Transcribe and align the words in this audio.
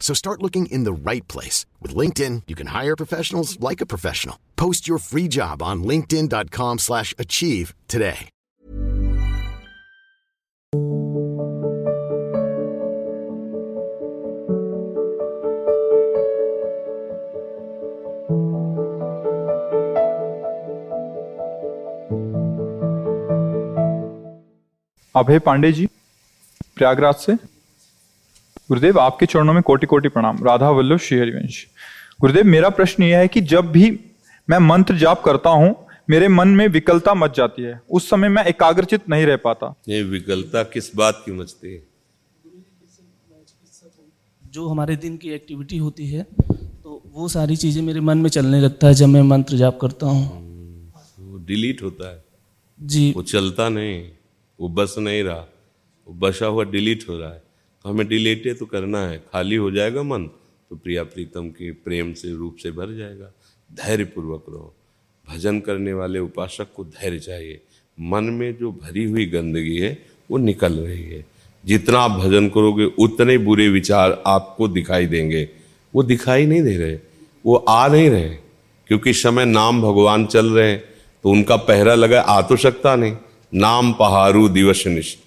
So 0.00 0.14
start 0.14 0.42
looking 0.42 0.66
in 0.66 0.84
the 0.84 1.10
right 1.10 1.26
place. 1.26 1.66
With 1.82 1.96
LinkedIn, 1.96 2.42
you 2.46 2.54
can 2.54 2.68
hire 2.68 2.94
professionals 2.94 3.58
like 3.58 3.80
a 3.80 3.86
professional. 3.86 4.38
Post 4.54 4.86
your 4.86 4.98
free 4.98 5.26
job 5.26 5.62
on 5.62 5.82
linkedin.com 5.82 6.78
slash 6.78 7.12
achieve 7.18 7.74
today. 7.88 8.28
अभय 25.16 25.38
पांडे 25.38 25.72
जी 25.72 25.86
प्रयागराज 26.76 27.14
से 27.14 27.34
गुरुदेव 28.71 28.99
आपके 28.99 29.25
चरणों 29.25 29.53
में 29.53 29.61
कोटि 29.63 29.87
कोटि 29.87 30.09
प्रणाम। 30.09 30.37
राधा 30.43 30.69
वल्लभ 30.69 30.99
श्री 30.99 31.17
हरिवंश। 31.19 31.65
गुरुदेव 32.21 32.45
मेरा 32.45 32.69
प्रश्न 32.71 33.03
यह 33.03 33.17
है 33.17 33.27
कि 33.27 33.41
जब 33.43 33.71
भी 33.71 33.89
मैं 34.47 34.59
मंत्र 34.59 34.95
जाप 34.97 35.21
करता 35.23 35.49
हूँ 35.51 35.75
मेरे 36.09 36.27
मन 36.27 36.47
में 36.49 36.67
विकलता 36.69 37.13
मच 37.13 37.35
जाती 37.37 37.63
है। 37.63 37.81
उस 37.89 38.09
समय 38.09 38.29
मैं 38.29 38.45
एकाग्रचित 38.45 39.09
नहीं 39.09 39.25
रह 39.25 39.37
पाता। 39.37 39.73
ये 39.89 40.01
विकलता 40.05 40.63
किस 40.69 40.89
बात 40.95 41.21
की 41.25 41.31
मचती 41.31 41.73
है? 41.73 41.81
जो 44.43 44.67
हमारे 44.67 44.95
दिन 44.95 45.17
की 45.17 45.29
एक्टिविटी 45.31 45.77
होती 45.77 46.07
है 46.07 46.23
तो 46.23 47.01
वो 47.13 47.27
सारी 47.27 47.55
चीज़ें 47.57 47.81
मेरे 47.83 47.99
मन 48.01 48.17
में 48.17 48.29
चलने 48.29 48.61
लगता 48.61 48.87
है 48.87 48.93
जब 48.93 49.07
मैं 49.07 49.21
मंत्र 49.25 49.57
जाप 49.57 49.79
करता 49.81 50.05
हूँ। 50.07 50.25
वो 51.19 51.37
डिलीट 51.45 51.83
होता 51.83 52.11
है। 52.11 52.23
जी। 52.79 53.13
वो 53.15 53.23
चलता 53.25 53.69
नहीं 53.69 54.03
वो 54.59 54.69
बस 54.71 54.95
नहीं 54.99 55.23
रहा। 55.23 55.47
वो 56.07 56.13
बसा 56.19 56.45
हुआ 56.45 56.63
डिलीट 56.71 57.05
हो 57.09 57.19
रहा 57.19 57.29
है। 57.29 57.41
तो 57.83 57.89
हमें 57.89 58.07
डिलेटे 58.07 58.53
तो 58.53 58.65
करना 58.65 59.07
है। 59.07 59.17
खाली 59.17 59.55
हो 59.55 59.71
जाएगा 59.71 60.03
मन 60.03 60.23
तो 60.69 60.75
प्रिया 60.75 61.03
प्रीतम 61.03 61.49
के 61.49 61.71
प्रेम 61.71 62.13
से, 62.13 62.31
रूप 62.31 62.55
से 62.63 62.71
भर 62.71 62.97
जाएगा। 62.97 63.33
धैर्य 63.73 64.03
पूर्वक 64.03 64.45
रहो। 64.49 64.75
भजन 65.29 65.59
करने 65.59 65.93
वाले 65.93 66.19
उपासक 66.19 66.67
को 66.75 66.83
धैर्य 66.83 67.19
चाहिए। 67.19 67.61
मन 67.99 68.23
में 68.23 68.57
जो 68.57 68.71
भरी 68.71 69.03
हुई 69.03 69.25
गंदगी 69.25 69.77
है, 69.77 70.05
वो 70.31 70.37
निकल 70.37 70.73
रही 70.73 71.03
है। 71.03 71.25
जितना 71.65 71.99
आप 71.99 72.11
भजन 72.11 72.49
करोगे, 72.49 72.85
उतने 72.85 73.37
बुरे 73.37 73.69
विचार 73.69 74.23
आपको 74.27 74.67
दिखाई 74.67 75.05
देंगे। 75.05 75.49
वो 75.95 76.03
दिखाई 76.03 76.45
नहीं 76.45 76.61
दे 76.61 76.77
रहे। 76.77 76.99
वो 77.45 77.55
आ 77.55 77.87
नहीं 77.87 78.09
रहे। 78.09 78.29
क्योंकि 78.87 79.13
समय 79.13 79.45
नाम 79.45 79.81
भगवान 79.81 80.25
चल 80.25 80.45
रहे 80.45 80.71
हैं 80.71 80.83
तो 81.23 81.29
उनका 81.29 81.55
पहरा 81.55 81.95
लगा, 81.95 82.21
आ 82.21 82.41
तो 82.41 82.55
सकता 82.55 82.95
नहीं। 82.95 83.17
नाम 83.53 83.93
पहाड़ू 83.93 84.49
दिवस 84.49 84.83
निष्ठ 84.87 85.19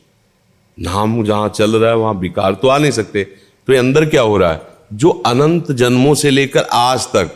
नाम 0.78 1.24
जहाँ 1.24 1.48
चल 1.48 1.76
रहा 1.76 1.90
है, 1.90 1.96
वहाँ 1.96 2.14
विकार 2.14 2.54
तो 2.54 2.68
आ 2.68 2.78
नहीं 2.78 2.90
सकते। 2.90 3.24
तो 3.24 3.72
ये 3.72 3.78
अंदर 3.78 4.04
क्या 4.06 4.22
हो 4.22 4.36
रहा 4.36 4.52
है? 4.52 4.60
जो 4.92 5.10
अनंत 5.26 5.72
जन्मों 5.72 6.14
से 6.14 6.30
लेकर 6.30 6.66
आज 6.72 7.06
तक 7.06 7.30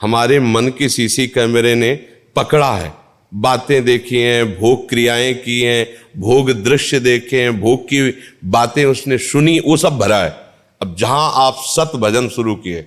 हमारे 0.00 0.40
मन 0.40 0.68
के 0.68 0.88
सीसी 0.88 1.26
कैमरे 1.26 1.74
ने 1.74 1.94
पकड़ा 2.36 2.72
है। 2.72 2.92
बातें 3.32 3.84
देखी 3.84 4.16
हैं, 4.16 4.58
भोग 4.60 4.88
क्रियाएँ 4.88 5.32
की 5.34 5.60
हैं, 5.60 5.86
भोग 6.16 6.50
दृश्य 6.52 7.00
देखे 7.00 7.40
हैं, 7.42 7.60
भोग 7.60 7.84
की 7.84 8.00
बातें 8.44 8.84
उसने 8.84 9.18
सुनी, 9.18 9.58
वो 9.60 9.76
सब 9.76 9.98
भरा 9.98 10.18
है। 10.18 10.36
अब 10.80 10.94
जहाँ 10.98 11.32
आप 11.36 11.54
सत 11.58 11.96
भजन 11.96 12.28
शुरू 12.28 12.54
किए, 12.54 12.86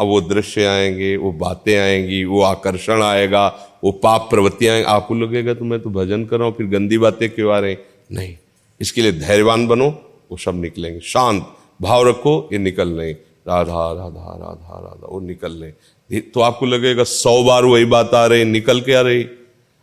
अब 0.00 0.06
वो 0.06 0.20
दृश्य 0.20 0.66
आएँगे, 0.66 1.16
वो 1.16 1.32
बातें 1.32 1.76
आएँगी, 1.78 2.24
वो 2.24 2.42
आकर्षण 2.42 3.02
आएगा, 3.02 3.46
वो 3.84 3.92
पाप 3.92 4.26
प्रवृत्तियाँ 4.30 4.82
आपको 4.84 5.14
लगेगा 5.14 5.54
तो 5.54 5.64
मैं 5.64 5.80
तो 5.80 5.90
भजन 5.90 6.24
कर 6.24 6.36
रहा 6.36 6.48
हूँ, 6.48 6.56
फिर 6.56 6.66
गंदी 6.66 6.98
बातें 6.98 7.28
क्यों 7.30 7.52
आ 7.52 7.58
रही? 7.58 7.76
नहीं। 8.12 8.36
इसके 8.84 9.02
लिए 9.02 9.12
धैर्यवान 9.14 9.66
बनो, 9.66 9.88
वो 10.30 10.36
सब 10.36 10.60
निकलेंगे। 10.60 11.00
शांत, 11.04 11.46
भाव 11.82 12.08
रखो, 12.08 12.34
ये 12.52 12.58
निकल 12.60 12.88
नहीं। 12.90 13.14
राधा 13.48 13.86
राधा 13.92 14.34
राधा 14.34 14.78
राधा, 14.80 15.06
वो 15.06 15.20
निकल 15.20 15.52
नहीं। 15.52 16.20
तो 16.34 16.40
आपको 16.40 16.66
लगेगा 16.66 17.04
सौ 17.04 17.42
बार 17.44 17.64
वही 17.64 17.84
बात 17.86 18.14
आ 18.14 18.24
रही, 18.26 18.44
निकल 18.46 18.80
के 18.80 18.94
आ 18.94 19.00
रही? 19.00 19.26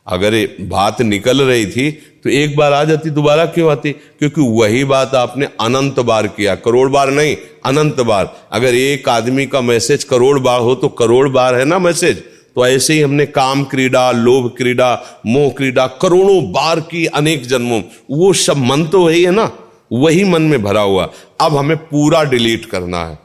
अगर 0.07 0.33
ये 0.33 0.45
बात 0.61 1.01
निकल 1.01 1.41
रही 1.41 1.65
थी 1.65 1.91
तो 2.23 2.29
एक 2.31 2.55
बार 2.57 2.73
आ 2.73 2.83
जाती, 2.83 3.09
दोबारा 3.09 3.45
क्यों 3.47 3.71
आती? 3.71 3.91
क्योंकि 3.91 4.41
वही 4.51 4.83
बात 4.83 5.13
आपने 5.15 5.45
अनंत 5.61 5.99
बार 6.01 6.27
किया। 6.27 6.55
करोड़ 6.57 6.89
बार 6.89 7.09
नहीं, 7.11 7.35
अनंत 7.65 7.99
बार। 8.01 8.35
अगर 8.51 8.75
एक 8.75 9.09
आदमी 9.09 9.45
का 9.45 9.61
मैसेज 9.63 10.03
करोड़ 10.03 10.39
बार 10.39 10.61
हो 10.61 10.75
तो 10.75 10.89
करोड़ 10.95 11.27
बार 11.29 11.55
है 11.55 11.65
ना 11.65 11.79
मैसेज? 11.79 12.23
तो 12.55 12.67
ऐसे 12.67 12.93
ही 12.93 13.01
हमने 13.01 13.25
काम 13.25 13.63
क्रीड़ा, 13.63 14.11
लोभ 14.11 14.55
क्रीड़ा, 14.57 15.21
मोह 15.25 15.49
क्रीड़ा, 15.51 15.87
करोड़ों 15.87 16.51
बार 16.51 16.79
की 16.79 17.05
अनेक 17.05 17.45
जन्मों, 17.45 17.81
वो 18.11 18.33
सब 18.33 18.57
मन 18.57 18.85
तो 18.85 19.05
वही 19.05 19.23
है 19.23 19.31
ना, 19.31 19.51
वही 19.93 20.23
मन 20.23 20.41
में 20.41 20.63
भरा 20.63 20.81
हुआ। 20.81 21.09
अब 21.41 21.57
हमें 21.57 21.77
पूरा 21.77 22.23
डिलीट 22.23 22.65
करना 22.65 23.05
है। 23.05 23.15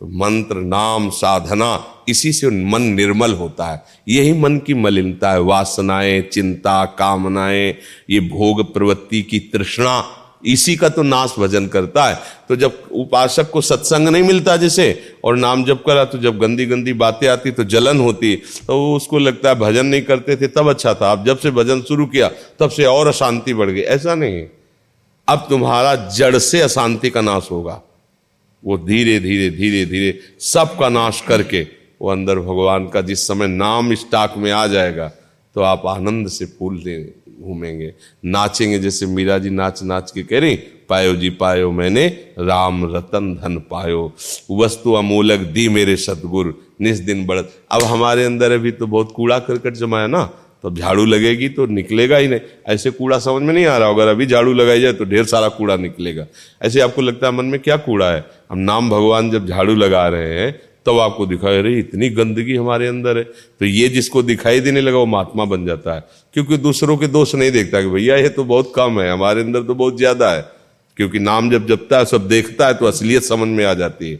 तो 0.00 0.06
मंत्र, 0.06 0.56
नाम, 0.56 1.10
साधना, 1.10 1.84
इसी 2.08 2.32
से 2.32 2.64
मन 2.64 2.82
निर्मल 2.82 3.32
होता 3.32 3.66
है। 3.66 3.84
यही 4.08 4.32
मन 4.32 4.58
की 4.58 4.74
मलिनता 4.74 5.32
है। 5.32 5.40
वासनाएँ, 5.40 6.20
चिंता, 6.22 6.84
कामनाएँ, 6.84 7.74
ये 8.10 8.20
भोग 8.20 8.74
प्रवृत्ति 8.74 9.22
की 9.22 9.38
तृष्णा 9.38 10.00
इसी 10.42 10.74
का 10.76 10.88
तो 10.88 11.02
नाश 11.02 11.34
भजन 11.38 11.66
करता 11.66 12.04
है। 12.04 12.18
तो 12.48 12.56
जब 12.56 12.82
उपासक 12.92 13.50
को 13.50 13.60
सत्संग 13.60 14.08
नहीं 14.08 14.22
मिलता 14.22 14.56
जैसे, 14.56 15.16
और 15.24 15.36
नाम 15.36 15.64
जब 15.64 15.82
करा 15.84 16.04
तो 16.04 16.18
जब 16.18 16.38
गंदी 16.38 16.66
गंदी 16.66 16.92
बातें 16.94 17.26
आती 17.28 17.50
तो 17.50 17.64
जलन 17.66 18.00
होती 18.00 18.34
तो 18.66 18.94
उसको 18.96 19.18
लगता 19.18 19.48
है 19.48 19.54
भजन 19.54 19.86
नहीं 19.86 20.02
करते 20.02 20.36
थे, 20.36 20.46
तब 20.48 20.70
अच्छा 20.70 20.94
था। 20.94 21.12
अब 21.12 21.24
जब 21.26 21.38
से 21.38 21.50
भजन 21.50 21.80
शुरू 21.82 22.06
किया, 22.06 22.30
तब 22.60 22.70
से 22.70 22.84
और 22.84 23.06
अशांति 23.06 23.54
बढ़ 23.54 23.70
गई। 23.70 23.80
ऐसा 23.80 24.14
नहीं। 24.14 24.44
अब 25.28 25.46
तुम्हारा 25.48 25.94
जड़ 26.16 26.36
से 26.38 26.60
अशांति 26.60 27.10
का 27.10 27.20
नाश 27.20 27.48
होगा। 27.50 27.80
वो 28.62 28.76
धीरे 28.78 29.18
धीरे 29.20 29.50
धीरे 29.50 29.84
धीरे 29.86 30.18
सबका 30.42 30.88
नाश 30.88 31.20
करके, 31.20 31.62
वो 32.02 32.10
अंदर 32.10 32.38
भगवान 32.38 32.86
का 32.88 33.00
जिस 33.00 33.26
समय 33.26 33.46
नाम 33.46 33.94
स्टाक 33.94 34.34
में 34.36 34.50
आ 34.52 34.66
जाएगा 34.66 35.08
तो 35.56 35.60
आप 35.62 35.86
आनंद 35.86 36.28
से 36.28 36.44
फूल 36.48 36.78
घूमेंगे। 37.40 37.92
नाचेंगे, 38.24 38.78
जैसे 38.78 39.06
मीरा 39.06 39.38
जी 39.38 39.50
नाच 39.50 39.82
नाच 39.82 40.10
के 40.10 40.22
कह 40.22 40.40
रही, 40.40 40.56
पायो 40.88 41.14
जी, 41.16 41.30
पायो 41.30 41.70
मैंने, 41.72 42.06
राम 42.38 42.84
रतन 42.94 43.34
धन 43.34 43.56
पायो। 43.70 44.12
वस्तु 44.52 44.92
अमूलक 44.92 45.40
दी 45.52 45.68
मेरे 45.68 45.96
सतगुरु 45.96 46.52
निस 46.80 46.98
दिन 47.00 47.26
बढ़त। 47.26 47.52
अब 47.72 47.82
हमारे 47.82 48.24
अंदर 48.24 48.52
अभी 48.52 48.70
तो 48.70 48.86
बहुत 48.86 49.12
कूड़ा 49.16 49.38
करकट 49.38 49.74
जमाया 49.74 50.06
ना 50.06 50.24
तो 50.62 50.70
झाड़ू 50.70 51.04
लगेगी 51.04 51.48
तो 51.48 51.66
निकलेगा 51.66 52.16
ही 52.16 52.28
नहीं। 52.28 52.40
ऐसे 52.66 52.90
कूड़ा 52.90 53.18
समझ 53.18 53.42
में 53.42 53.52
नहीं 53.54 53.64
आ 53.66 53.76
रहा 53.78 53.88
अगर 53.88 54.08
अभी 54.08 54.26
झाड़ू 54.26 54.52
लगाई 54.52 54.80
जाए 54.80 54.92
तो 54.92 55.04
ढेर 55.04 55.24
सारा 55.24 55.48
कूड़ा 55.48 55.76
निकलेगा। 55.76 56.26
ऐसे 56.62 56.80
आपको 56.80 57.02
लगता 57.02 57.26
है 57.26 57.32
मन 57.32 57.44
में 57.44 57.58
क्या 57.60 57.76
कूड़ा 57.78 58.10
है? 58.12 58.24
हम 58.50 58.58
नाम 58.58 58.90
भगवान 58.90 59.30
जब 59.30 59.46
झाड़ू 59.46 59.74
लगा 59.74 60.06
रहे 60.08 60.38
हैं 60.40 60.58
तब 60.86 60.98
आपको 61.00 61.26
दिखाई 61.26 61.60
रही, 61.62 61.78
इतनी 61.78 62.08
गंदगी 62.10 62.56
हमारे 62.56 62.86
अंदर 62.86 63.18
है। 63.18 63.24
तो 63.24 63.64
ये 63.64 63.88
जिसको 63.88 64.22
दिखाई 64.22 64.60
देने 64.60 64.80
लगा, 64.80 64.98
वो 64.98 65.06
महात्मा 65.06 65.44
बन 65.44 65.66
जाता 65.66 65.94
है। 65.94 66.04
क्योंकि 66.34 66.56
दूसरों 66.58 66.96
के 66.96 67.06
दोष 67.08 67.34
नहीं 67.34 67.50
देखता 67.52 67.80
कि 67.82 67.88
भैया, 67.88 68.16
ये 68.16 68.28
तो 68.28 68.44
बहुत 68.44 68.72
कम 68.76 69.00
है, 69.00 69.10
हमारे 69.10 69.40
अंदर 69.40 69.62
तो 69.62 69.74
बहुत 69.74 69.96
ज़्यादा 69.98 70.30
है। 70.32 70.42
क्योंकि 70.96 71.18
नाम 71.18 71.50
जब 71.50 71.66
जपता 71.66 71.98
है, 71.98 72.04
सब 72.04 72.28
देखता 72.28 72.66
है 72.66 72.74
तो 72.74 72.86
असलियत 72.86 73.22
समझ 73.22 73.48
में 73.48 73.64
आ 73.64 73.74
जाती 73.74 74.10
है। 74.10 74.16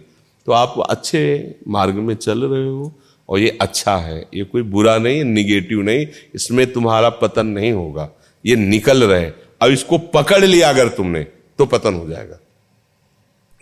तो 0.47 0.53
आप 0.53 0.75
अच्छे 0.81 1.21
मार्ग 1.69 1.95
में 1.97 2.15
चल 2.15 2.45
रहे 2.45 2.69
हो, 2.69 2.93
और 3.29 3.39
ये 3.39 3.57
अच्छा 3.61 3.97
है। 3.97 4.19
ये 4.35 4.45
कोई 4.45 4.63
बुरा 4.65 4.97
नहीं 4.99 5.19
है 5.19 5.25
निगेटिव 5.25 5.83
नहीं, 5.83 6.07
इसमें 6.35 6.67
तुम्हारा 6.73 7.09
पतन 7.17 7.47
नहीं 7.49 7.73
होगा। 7.73 8.09
ये 8.45 8.57
निकल 8.57 9.05
रहे 9.05 9.31
अब 9.63 9.71
इसको 9.71 9.99
पकड़ 9.99 10.45
लिया 10.45 10.69
अगर 10.69 10.89
तुमने 10.89 11.23
तो 11.59 11.67
पतन 11.67 11.95
हो 11.95 12.09
जाएगा। 12.09 12.39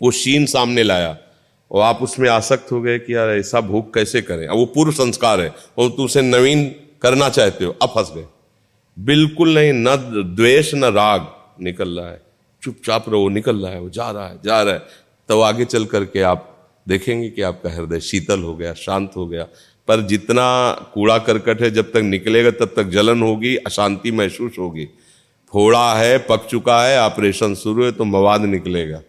वो 0.00 0.10
शीन 0.10 0.46
सामने 0.46 0.82
लाया 0.82 1.16
और 1.70 1.82
आप 1.82 1.98
उसमें 2.02 2.30
आसक्त 2.30 2.72
हो 2.72 2.80
गए 2.80 2.98
कि 2.98 3.14
यार 3.14 3.28
ऐसा 3.28 3.60
भूख 3.60 3.94
कैसे 3.94 4.22
करें? 4.22 4.48
वो 4.48 4.66
पूर्व 4.66 4.92
संस्कार 4.92 5.40
है। 5.40 5.54
और 5.78 5.88
तुम 5.88 6.04
उसे 6.04 6.22
नवीन 6.22 6.74
करना 7.02 7.28
चाहते 7.28 7.64
हो, 7.64 7.76
अब 7.82 7.88
फंस 7.88 8.12
गए। 8.14 8.24
बिल्कुल 8.98 9.54
नहीं, 9.54 9.72
न 9.72 9.96
द्वेष, 10.36 10.74
न 10.74 10.84
राग 10.84 11.28
निकल 11.60 11.88
रहा 11.88 12.10
है। 12.10 12.20
चुपचाप 12.62 13.08
रहो, 13.08 13.28
निकल 13.28 13.56
रहा 13.56 13.72
है, 13.72 13.80
वो 13.80 13.90
जा 13.90 14.10
रहा 14.10 14.28
है, 14.28 14.38
जा 14.44 14.62
रहा 14.62 14.74
है। 14.74 14.82
तो 15.28 15.40
आगे 15.40 15.64
चल 15.64 15.84
करके 15.84 16.22
आप 16.22 16.50
देखेंगे 16.88 17.30
कि 17.30 17.42
आपका 17.42 17.70
हृदय 17.70 18.00
शीतल 18.00 18.40
हो 18.40 18.56
गया, 18.56 18.74
शांत 18.74 19.10
हो 19.16 19.26
गया। 19.26 19.42
पर 19.88 20.00
जितना 20.00 20.72
कूड़ा 20.94 21.18
करकट 21.18 21.62
है, 21.62 21.70
जब 21.70 21.90
तक 21.90 21.96
निकलेगा, 21.96 22.50
तब 22.50 22.72
तक 22.76 22.84
जलन 22.84 23.22
होगी, 23.22 23.56
अशांति 23.56 24.10
महसूस 24.10 24.52
होगी। 24.58 24.88
फोड़ा 25.52 25.94
है, 25.94 26.18
पक 26.18 26.46
चुका 26.50 26.84
है, 26.84 27.00
ऑपरेशन 27.00 27.54
शुरू 27.54 27.84
है 27.84 27.92
तो 27.92 28.04
मवाद 28.04 28.40
निकलेगा। 28.40 29.00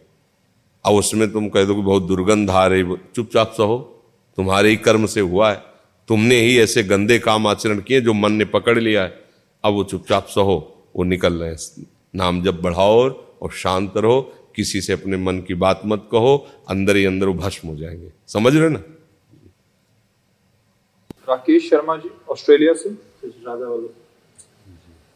अब 0.85 0.93
उसमें 0.93 1.31
तुम 1.31 1.49
कह 1.49 1.65
दो 1.65 1.75
कि 1.75 1.81
बहुत 1.81 2.03
दुर्गंध 2.03 2.49
आ 2.49 2.67
रही, 2.67 2.83
चुपचाप 3.15 3.53
सहो। 3.57 4.03
तुम्हारे 4.37 4.69
ही 4.69 4.75
कर्म 4.75 5.05
से 5.05 5.21
हुआ 5.21 5.51
है। 5.51 5.63
तुमने 6.07 6.35
ही 6.35 6.59
ऐसे 6.59 6.83
गंदे 6.83 7.19
काम 7.19 7.47
आचरण 7.47 7.79
किए 7.79 8.01
जो 8.01 8.13
मन 8.13 8.31
ने 8.31 8.45
पकड़ 8.45 8.79
लिया 8.79 9.03
है। 9.03 9.23
अब 9.63 9.73
वो 9.73 9.83
चुपचाप 9.83 10.27
सहो, 10.27 10.83
वो 10.95 11.03
निकल 11.03 11.33
रहे 11.33 11.49
हैं। 11.49 11.85
नाम 12.15 12.43
जब 12.43 12.61
बढ़ाओ 12.61 13.09
और 13.41 13.51
शांत 13.51 13.93
रहो। 13.97 14.33
किसी 14.55 14.81
से 14.81 14.93
अपने 14.93 15.17
मन 15.17 15.37
की 15.39 15.53
बात 15.53 15.81
मत 15.85 16.09
कहो। 16.11 16.47
अंदर 16.69 16.95
ही 16.95 17.05
अंदर 17.05 17.27
वो 17.27 17.33
भस्म 17.33 17.69
हो 17.69 17.75
जाएँगे। 17.75 18.11
समझ 18.27 18.55
रहे 18.55 18.69
ना? 18.69 18.79
राकेश 21.29 21.69
शर्मा 21.69 21.97
जी, 21.97 22.09
ऑस्ट्रेलिया 22.29 22.73
से। 22.73 22.89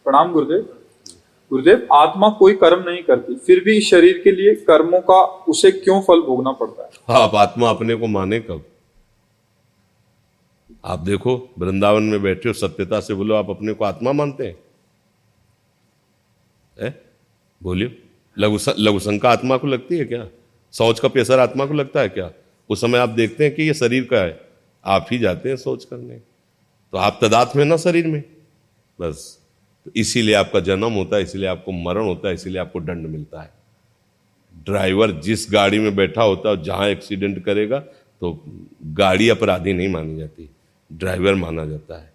प्रणाम, 0.03 0.31
गुरुदेव। 0.33 0.78
गुरुदेव, 1.49 1.87
आत्मा 1.93 2.29
कोई 2.29 2.53
कर्म 2.53 2.89
नहीं 2.89 3.03
करती, 3.03 3.35
फिर 3.35 3.63
भी 3.63 3.81
शरीर 3.81 4.21
के 4.23 4.31
लिए 4.31 4.55
कर्मों 4.55 5.01
का 5.01 5.23
उसे 5.23 5.71
क्यों 5.71 6.01
फल 6.01 6.21
भोगना 6.21 6.51
पड़ता 6.51 6.83
है? 6.83 6.89
आप 7.21 7.35
आत्मा 7.35 7.69
अपने 7.69 7.95
को 7.95 8.07
माने 8.07 8.39
कब? 8.39 8.65
आप 10.85 10.99
देखो, 10.99 11.49
वृंदावन 11.59 12.03
में 12.03 12.21
बैठे 12.21 12.49
हो, 12.49 12.53
सत्यता 12.53 12.99
से 12.99 13.13
बोलो, 13.13 13.35
आप 13.35 13.49
अपने 13.49 13.73
को 13.73 13.85
आत्मा 13.85 14.11
मानते 14.11 14.47
हैं? 14.47 14.59
है? 16.81 17.01
बोलियो 17.63 17.89
लघु 18.39 18.57
लघु 18.79 18.99
शंका 18.99 19.29
आत्मा 19.29 19.57
को 19.57 19.67
लगती 19.67 19.97
है 19.97 20.05
क्या? 20.05 20.27
सोच 20.71 20.99
का 20.99 21.07
प्रेशर 21.07 21.39
आत्मा 21.39 21.65
को 21.65 21.73
लगता 21.73 21.99
है 21.99 22.09
क्या? 22.09 22.31
उस 22.69 22.81
समय 22.81 22.97
आप 22.97 23.09
देखते 23.09 23.43
हैं 23.43 23.55
कि 23.55 23.63
ये 23.63 23.73
शरीर 23.73 24.03
का 24.03 24.17
है। 24.17 24.41
आप 24.85 25.07
ही 25.11 25.17
जाते 25.17 25.49
हैं 25.49 25.55
सोच 25.55 25.85
करने। 25.85 26.15
तो 26.91 26.97
आप 26.97 27.19
तदात 27.23 27.55
में 27.55 27.65
ना 27.65 27.77
शरीर 27.77 28.07
में? 28.07 28.23
बस। 29.01 29.38
तो 29.85 29.91
इसीलिए 29.95 30.35
आपका 30.35 30.59
जन्म 30.59 30.93
होता 30.93 31.15
है, 31.15 31.23
इसीलिए 31.23 31.47
आपको 31.47 31.71
मरण 31.71 32.05
होता 32.05 32.27
है, 32.27 32.33
इसीलिए 32.33 32.59
आपको 32.61 32.79
दंड 32.79 33.07
मिलता 33.07 33.41
है। 33.41 33.51
ड्राइवर 34.65 35.11
जिस 35.11 35.47
गाड़ी 35.51 35.79
में 35.79 35.95
बैठा 35.95 36.23
होता 36.23 36.49
है 36.49 36.63
जहाँ 36.63 36.87
एक्सीडेंट 36.87 37.43
करेगा 37.45 37.79
तो 37.79 38.39
गाड़ी 38.85 39.29
अपराधी 39.29 39.73
नहीं 39.73 39.87
मानी 39.87 40.17
जाती, 40.17 40.49
ड्राइवर 40.91 41.35
माना 41.35 41.65
जाता 41.65 41.99
है। 42.01 42.11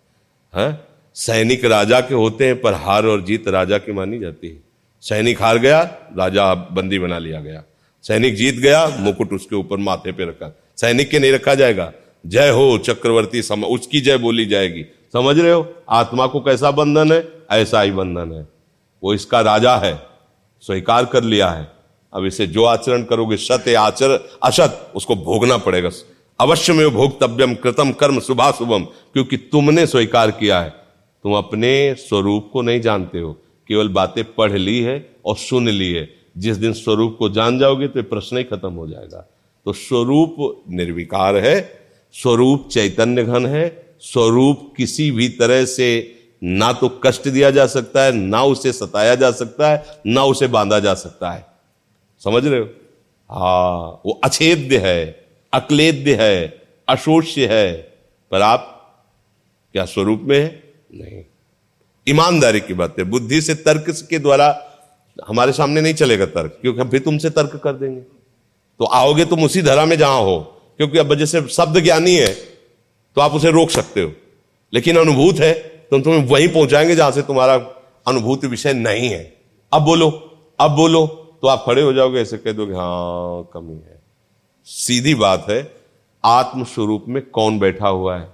हा? 0.53 0.87
सैनिक 1.17 1.65
राजा 1.65 2.01
के 2.01 2.15
होते 2.15 2.47
हैं, 2.47 2.61
पर 2.61 2.75
हार 2.75 3.07
और 3.07 3.23
जीत 3.23 3.49
राजा 3.49 3.79
की 3.79 3.93
मानी 3.93 4.19
जाती 4.19 4.49
है। 4.49 4.63
सैनिक 5.03 5.43
हार 5.43 5.59
गया, 5.59 5.83
राजा 6.19 6.55
बंदी 6.55 6.99
बना 6.99 7.19
लिया 7.19 7.41
गया। 7.41 7.63
सैनिक 8.05 8.35
जीत 8.35 8.55
गया, 8.55 8.87
मुकुट 8.99 9.33
उसके 9.33 9.57
ऊपर 9.57 9.77
माथे 9.77 10.13
पे 10.13 10.25
रखा। 10.25 10.55
सैनिक 10.77 11.11
के 11.11 11.19
नहीं 11.19 11.33
रखा 11.33 11.55
जाएगा। 11.55 11.93
जय 12.27 12.51
हो, 12.51 12.79
चक्रवर्ती 12.79 13.43
सम, 13.43 13.65
उसकी 13.65 14.01
जय 14.01 14.19
बोली 14.19 14.47
जाएगी। 14.47 14.85
समझ 15.13 15.39
रहे 15.39 15.53
हो? 15.53 15.75
आत्मा 15.89 16.27
को 16.27 16.41
कैसा 16.41 16.71
बंधन 16.71 17.13
है? 17.13 17.21
ऐसा 17.51 17.81
ही 17.81 17.91
बंधन 17.91 18.33
है। 18.33 18.49
वो 19.03 19.15
इसका 19.15 19.41
राजा 19.41 19.77
है, 19.77 20.03
स्वीकार 20.61 21.05
कर 21.05 21.25
लिया 21.25 21.51
है। 21.51 21.73
अब 22.15 22.25
इसे 22.25 22.47
जो 22.47 22.65
आचरण 22.65 23.03
करोगे, 23.03 23.37
सत्य, 23.37 23.75
आचर, 23.75 24.29
असत, 24.43 24.93
उसको 24.95 25.17
भोगना 25.17 25.57
पड़ेगा। 25.57 25.91
अवश्य 26.41 26.73
में 26.73 26.91
भोक्तव्यम 26.91 27.55
कृतम 27.55 27.93
कर्म 27.93 28.21
शुभा 28.21 28.51
शुभम 28.51 28.85
क्योंकि 28.85 29.37
तुमने 29.37 29.87
स्वीकार 29.87 30.31
किया 30.31 30.61
है। 30.61 30.71
तुम 31.23 31.35
अपने 31.35 31.95
स्वरूप 31.95 32.51
को 32.53 32.63
नहीं 32.63 32.81
जानते 32.81 33.19
हो। 33.19 33.33
केवल 33.69 33.89
बातें 33.89 34.35
पढ़ 34.35 34.53
ली 34.53 34.81
है 34.81 35.17
और 35.25 35.37
सुन 35.37 35.69
ली 35.69 35.93
है। 35.93 36.11
जिस 36.39 36.57
दिन 36.57 36.73
स्वरूप 36.73 37.17
को 37.19 37.29
जान 37.29 37.59
जाओगे 37.59 37.89
तो 37.89 38.03
प्रश्न 38.03 38.39
ही 38.39 38.45
खत्म 38.45 38.73
हो 38.73 38.89
जाएगा। 38.89 39.29
तो 39.65 39.73
स्वरूप 39.73 40.63
निर्विकार 40.71 41.37
है, 41.37 41.81
स्वरूप 42.13 42.69
चैतन्य 42.73 43.25
घन 43.25 43.47
है, 43.47 43.97
स्वरूप 44.01 44.75
किसी 44.77 45.11
भी 45.11 45.29
तरह 45.29 45.65
से 45.65 46.15
ना 46.45 46.73
तो 46.73 46.89
कष्ट 46.89 47.29
दिया 47.29 47.51
जा 47.51 47.67
सकता 47.67 48.03
है, 48.03 48.13
ना 48.13 48.45
उसे 48.45 48.73
सताया 48.73 49.15
जा 49.15 49.31
सकता 49.31 49.71
है, 49.71 49.85
ना 50.07 50.25
उसे 50.25 50.47
बांधा 50.47 50.79
जा 50.81 50.95
सकता 50.95 51.31
है। 51.31 51.47
समझ 52.25 52.47
रहे 52.47 52.61
हो? 52.61 52.67
हा, 53.31 53.81
वो 54.07 54.21
अछेद्य 54.25 54.79
है, 54.79 55.27
अक्लेद्य 55.53 56.15
है, 56.15 56.63
अशोष्य 56.89 57.47
है। 57.47 57.73
पर 58.31 58.43
आप 58.43 58.71
क्या 59.73 59.85
स्वरूप 59.85 60.21
में 60.25 60.39
है? 60.39 60.63
नहीं। 60.95 61.25
ईमानदारी 62.09 62.61
की 62.61 62.75
बात 62.75 62.99
है। 62.99 63.05
बुद्धि 63.05 63.41
से 63.41 63.55
तर्क 63.55 63.85
के 64.11 64.19
द्वारा 64.19 64.49
हमारे 65.29 65.53
सामने 65.53 65.81
नहीं 65.81 65.95
चलेगा 65.95 66.27
तर्क, 66.27 66.59
क्योंकि 66.61 66.81
हम 66.81 66.89
फिर 66.89 67.01
तुमसे 67.01 67.31
तर्क 67.31 67.57
कर 67.57 67.73
देंगे। 67.73 68.01
तो 68.01 68.85
आओगे 68.85 69.25
तुम 69.25 69.45
उसी 69.45 69.63
धरा 69.63 69.85
में 69.85 69.99
जहाँ 69.99 70.21
हो, 70.21 70.41
क्योंकि 70.77 70.99
अब 70.99 71.15
जैसे 71.15 71.43
शब्द 71.43 71.79
ज्ञानी 71.81 72.15
है 72.15 72.33
तो 73.17 73.21
आप 73.21 73.33
उसे 73.33 73.51
रोक 73.51 73.71
सकते 73.71 74.03
हो। 74.03 74.13
लेकिन 74.73 74.97
अनुभूत 74.97 75.37
है 75.37 75.74
तो 75.91 76.01
तुम्हें 76.01 76.25
वहीं 76.27 76.49
पहुंचाएँगे 76.49 76.97
जहाँ 76.97 77.11
से 77.11 77.23
तुम्हारा 77.23 77.55
अनुभूति 78.07 78.47
विषय 78.47 78.73
नहीं 78.73 79.09
है। 79.09 79.23
अब 79.73 79.83
बोलो 79.83 80.11
अब 80.61 80.71
बोलो 80.71 81.07
तो 81.43 81.49
आप 81.49 81.63
खड़े 81.67 81.83
हो 81.83 81.93
जाओगे, 81.93 82.21
ऐसे 82.21 82.39
कह 82.39 82.53
दोगे 82.53 82.75
हाँ 82.75 83.51
कमी 83.53 83.75
है। 83.75 84.03
सीधी 84.67 85.15
बात 85.15 85.47
है 85.51 85.77
आत्म 86.25 86.65
स्वरूप 86.65 87.05
में 87.09 87.23
कौन 87.27 87.59
बैठा 87.59 87.89
हुआ 87.89 88.17
है? 88.19 88.29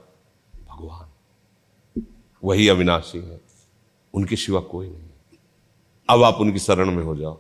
भगवान। 0.55 2.03
वही 2.45 2.69
अविनाशी 2.69 3.19
है। 3.19 3.41
उनके 4.15 4.37
सिवा 4.37 4.61
कोई 4.61 4.87
नहीं 4.87 5.39
अब 6.09 6.23
आप 6.23 6.41
उनकी 6.41 6.59
शरण 6.59 6.91
में 6.91 7.03
हो 7.05 7.17
जाओ 7.17 7.39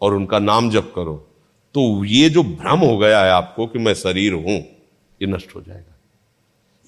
और 0.00 0.14
उनका 0.14 0.38
नाम 0.38 0.70
जप 0.70 0.92
करो। 0.96 1.14
तो 1.74 2.04
ये 2.04 2.28
जो 2.30 2.42
भ्रम 2.42 2.78
हो 2.78 2.96
गया 2.98 3.24
है 3.24 3.30
आपको 3.30 3.66
कि 3.66 3.78
मैं 3.78 3.94
शरीर 3.94 4.32
हूँ, 4.32 4.58
ये 5.20 5.26
नष्ट 5.26 5.54
हो 5.56 5.60
जाएगा। 5.60 5.97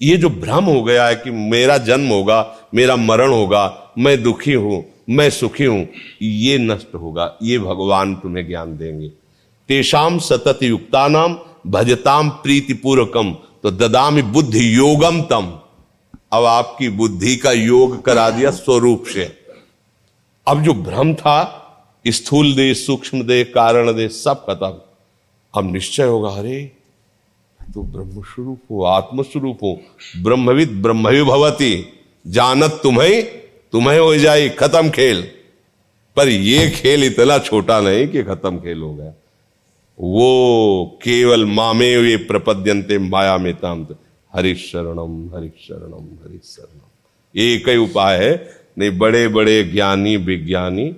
ये 0.01 0.15
जो 0.17 0.29
भ्रम 0.31 0.65
हो 0.65 0.81
गया 0.83 1.05
है 1.07 1.15
कि 1.15 1.31
मेरा 1.31 1.77
जन्म 1.79 2.07
होगा, 2.07 2.69
मेरा 2.73 2.95
मरण 2.95 3.31
होगा, 3.31 3.93
मैं 3.97 4.21
दुखी 4.23 4.53
हूँ, 4.53 4.83
मैं 5.09 5.29
सुखी 5.29 5.65
हूँ, 5.65 5.87
ये 6.21 6.57
नष्ट 6.57 6.95
होगा, 6.95 7.37
ये 7.43 7.59
भगवान 7.59 8.15
तुम्हें 8.15 8.47
ज्ञान 8.47 8.77
देंगे। 8.77 9.07
तेषाम 9.69 10.17
सतत 10.19 10.63
युक्ता 10.63 11.07
नाम 11.07 11.37
भजताम 11.67 12.29
प्रीतिपूर्वकम 12.43 13.31
तो 13.63 13.71
ददामी 13.71 14.21
बुद्धि 14.21 14.65
योगम 14.77 15.21
तम। 15.21 15.51
अब 16.33 16.45
आपकी 16.45 16.89
बुद्धि 16.89 17.35
का 17.35 17.51
योग 17.51 18.03
करा 18.05 18.29
दिया 18.29 18.51
स्वरूप 18.51 19.05
से। 19.05 19.29
अब 20.47 20.63
जो 20.63 20.73
भ्रम 20.73 21.13
था, 21.13 21.57
स्थूल 22.05 22.53
दे 22.53 22.73
सूक्ष्म 22.73 23.21
दे 23.23 23.43
कारण 23.45 23.93
दे 23.93 24.07
सब 24.09 24.45
खत्म। 24.45 24.73
अब 25.53 25.71
निश्चय 25.73 26.03
होगा, 26.03 26.29
अरे 26.29 26.71
तो 27.73 27.83
ब्रह्म 27.83 28.21
स्वरूप 28.21 28.59
हो, 28.71 28.83
आत्मस्वरूप 28.83 29.59
हो। 29.63 29.79
ब्रह्मविद 30.17 30.69
ब्रह्म 30.69 31.23
भवती, 31.23 31.85
जानत 32.27 32.79
तुम्हें 32.83 33.23
तुम्हें 33.71 33.99
हो 33.99 34.17
जाए 34.17 34.49
खत्म 34.49 34.89
खेल। 34.89 35.31
पर 36.15 36.29
ये 36.29 36.69
खेल 36.69 37.03
इतना 37.03 37.37
छोटा 37.37 37.81
नहीं 37.81 38.07
कि 38.07 38.23
खत्म 38.23 38.57
खेल 38.57 38.77
हो 38.77 38.95
गया। 38.95 39.13
वो 39.99 40.99
केवल 41.03 41.45
मामे 41.45 41.97
वे 41.97 42.17
प्रपद्यंते 42.17 42.97
माया 42.97 43.37
में 43.37 43.53
ताम 43.53 43.87
हरिशरणम 44.35 45.31
हरिशरणम 45.35 46.27
हरिशरणम। 46.27 46.81
एक 47.37 47.69
ही 47.69 47.77
उपाय 47.77 48.25
है, 48.25 48.49
नहीं 48.77 48.97
बड़े 48.97 49.27
बड़े 49.27 49.63
ज्ञानी, 49.63 50.17
विज्ञानी, 50.17 50.95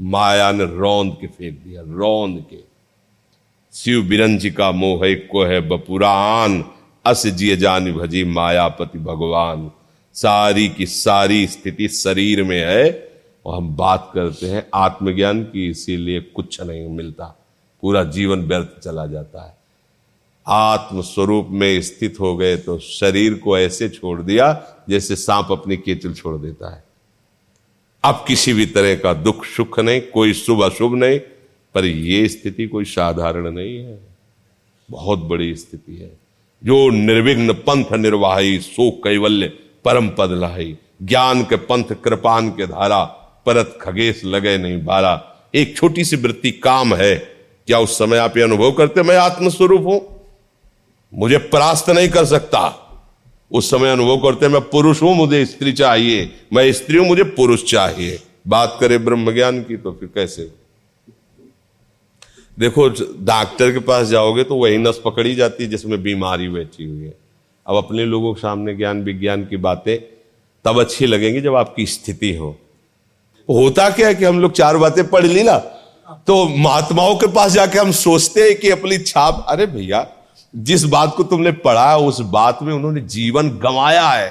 माया 0.00 0.52
ने 0.52 0.64
रौंद 0.64 1.16
के 1.20 1.26
फेंक 1.26 1.58
दिया, 1.58 1.82
रौंद 1.86 2.44
के। 2.50 2.75
शिव 3.76 4.02
बिरंज 4.02 4.54
का 4.58 4.72
मोह 4.72 5.00
को 5.04 5.44
है 5.44 5.60
बपुरान। 5.60 6.64
अस 7.04 7.26
जिय 7.26 7.56
जान 7.56 7.92
भजी 7.92 8.24
मायापति 8.24 8.98
भगवान। 8.98 9.70
सारी 10.14 10.68
की 10.68 10.86
सारी 10.86 11.46
स्थिति 11.46 11.88
शरीर 11.88 12.42
में 12.42 12.60
है। 12.60 13.12
और 13.46 13.56
हम 13.56 13.76
बात 13.76 14.10
करते 14.14 14.46
हैं 14.46 14.66
आत्मज्ञान 14.74 15.42
की, 15.42 15.70
इसीलिए 15.70 16.20
कुछ 16.20 16.60
नहीं 16.60 16.88
मिलता। 16.88 17.24
पूरा 17.82 18.04
जीवन 18.04 18.38
व्यर्थ 18.38 18.80
चला 18.84 19.06
जाता 19.06 19.46
है। 19.46 19.56
आत्म 20.46 21.00
स्वरूप 21.00 21.48
में 21.50 21.82
स्थित 21.82 22.20
हो 22.20 22.36
गए 22.36 22.56
तो 22.56 22.78
शरीर 22.78 23.34
को 23.34 23.58
ऐसे 23.58 23.88
छोड़ 23.88 24.22
दिया 24.22 24.64
जैसे 24.88 25.16
सांप 25.16 25.52
अपनी 25.52 25.76
केचल 25.76 26.14
छोड़ 26.14 26.40
देता 26.40 26.74
है। 26.74 26.84
अब 28.04 28.24
किसी 28.28 28.52
भी 28.52 28.66
तरह 28.66 28.94
का 28.94 29.12
दुख 29.12 29.44
सुख 29.44 29.80
नहीं, 29.80 30.00
कोई 30.00 30.32
शुभ 30.32 30.62
अशुभ 30.62 30.94
नहीं। 30.94 31.20
पर 31.76 31.84
यह 31.84 32.28
स्थिति 32.28 32.66
कोई 32.66 32.84
साधारण 32.84 33.50
नहीं 33.50 33.78
है। 33.78 33.98
बहुत 34.90 35.18
बड़ी 35.18 35.54
स्थिति 35.54 35.96
है। 35.96 36.18
जो 36.64 36.90
निर्विघ्न 36.90 37.52
पंथ 37.52 37.84
निर्वाही, 37.92 38.58
सो 38.58 38.90
कैवल्य 38.90 39.46
परम 39.84 40.08
पद 40.08 40.30
लाही। 40.30 40.76
ज्ञान 41.02 41.42
के 41.42 41.56
पंथ 41.56 41.84
कृपान 41.84 42.50
के 42.50 42.66
धारा, 42.66 43.04
परत 43.46 43.78
खगेश 43.82 44.24
लगे 44.24 44.58
नहीं 44.58 44.84
बारा। 44.84 45.36
एक 45.54 45.76
छोटी 45.76 46.04
सी 46.04 46.16
वृत्ति 46.16 46.50
काम 46.50 46.94
है। 46.94 47.16
क्या 47.66 47.78
उस 47.78 47.98
समय 47.98 48.16
आप 48.16 48.36
ये 48.36 48.42
अनुभव 48.42 48.72
करते 48.72 49.02
मैं 49.02 49.16
आत्मस्वरूप 49.16 49.82
हूँ? 49.82 50.28
मुझे 51.14 51.38
परास्त 51.38 51.90
नहीं 51.90 52.08
कर 52.08 52.24
सकता। 52.24 52.82
उस 53.52 53.70
समय 53.70 53.92
अनुभव 53.92 54.18
करते 54.18 54.48
मैं 54.48 54.60
पुरुष 54.60 55.02
हूँ, 55.02 55.16
मुझे 55.16 55.46
स्त्री 55.46 55.72
चाहिए। 55.72 56.30
मैं 56.52 56.72
स्त्री 56.72 56.98
हूँ, 56.98 57.06
मुझे 57.06 57.22
पुरुष 57.22 57.64
चाहिए। 57.64 58.22
बात 58.48 58.78
करें 58.80 59.04
ब्रह्म 59.04 59.34
ज्ञान 59.34 59.62
की 59.62 59.76
तो 59.76 59.92
फिर 59.92 60.08
कैसे? 60.14 60.65
देखो, 62.58 62.88
डॉक्टर 63.24 63.72
के 63.72 63.78
पास 63.78 64.06
जाओगे 64.06 64.42
तो 64.44 64.56
वही 64.56 64.76
नस 64.78 65.00
पकड़ी 65.04 65.34
जाती 65.34 65.64
है 65.64 65.70
जिसमें 65.70 66.02
बीमारी 66.02 66.48
बैठी 66.48 66.84
हुई 66.84 67.04
है। 67.04 67.14
अब 67.66 67.76
अपने 67.76 68.04
लोगों 68.04 68.32
के 68.34 68.40
सामने 68.40 68.74
ज्ञान, 68.74 69.02
विज्ञान 69.02 69.44
की 69.44 69.56
बातें 69.58 69.96
तब 70.64 70.80
अच्छी 70.80 71.06
लगेंगी 71.06 71.40
जब 71.40 71.54
आपकी 71.54 71.86
स्थिति 71.86 72.34
हो। 72.36 72.56
होता 73.48 73.88
क्या 73.90 74.06
है 74.08 74.14
कि 74.14 74.24
हम 74.24 74.40
लोग 74.40 74.52
चार 74.52 74.76
बातें 74.76 75.06
पढ़ 75.08 75.26
ली 75.26 75.42
ना 75.42 75.56
तो 76.26 76.44
महात्माओं 76.48 77.16
के 77.16 77.26
पास 77.26 77.52
जाके 77.52 77.78
हम 77.78 77.90
सोचते 77.92 78.42
हैं 78.42 78.54
कि 78.54 78.70
अपनी 78.70 78.98
छाप, 78.98 79.44
अरे 79.48 79.66
भैया, 79.66 80.06
जिस 80.54 80.84
बात 80.84 81.14
को 81.16 81.22
तुमने 81.24 81.52
पढ़ा, 81.52 81.96
उस 81.98 82.20
बात 82.20 82.62
में 82.62 82.72
उन्होंने 82.74 83.00
जीवन 83.00 83.50
गंवाया 83.58 84.08
है, 84.08 84.28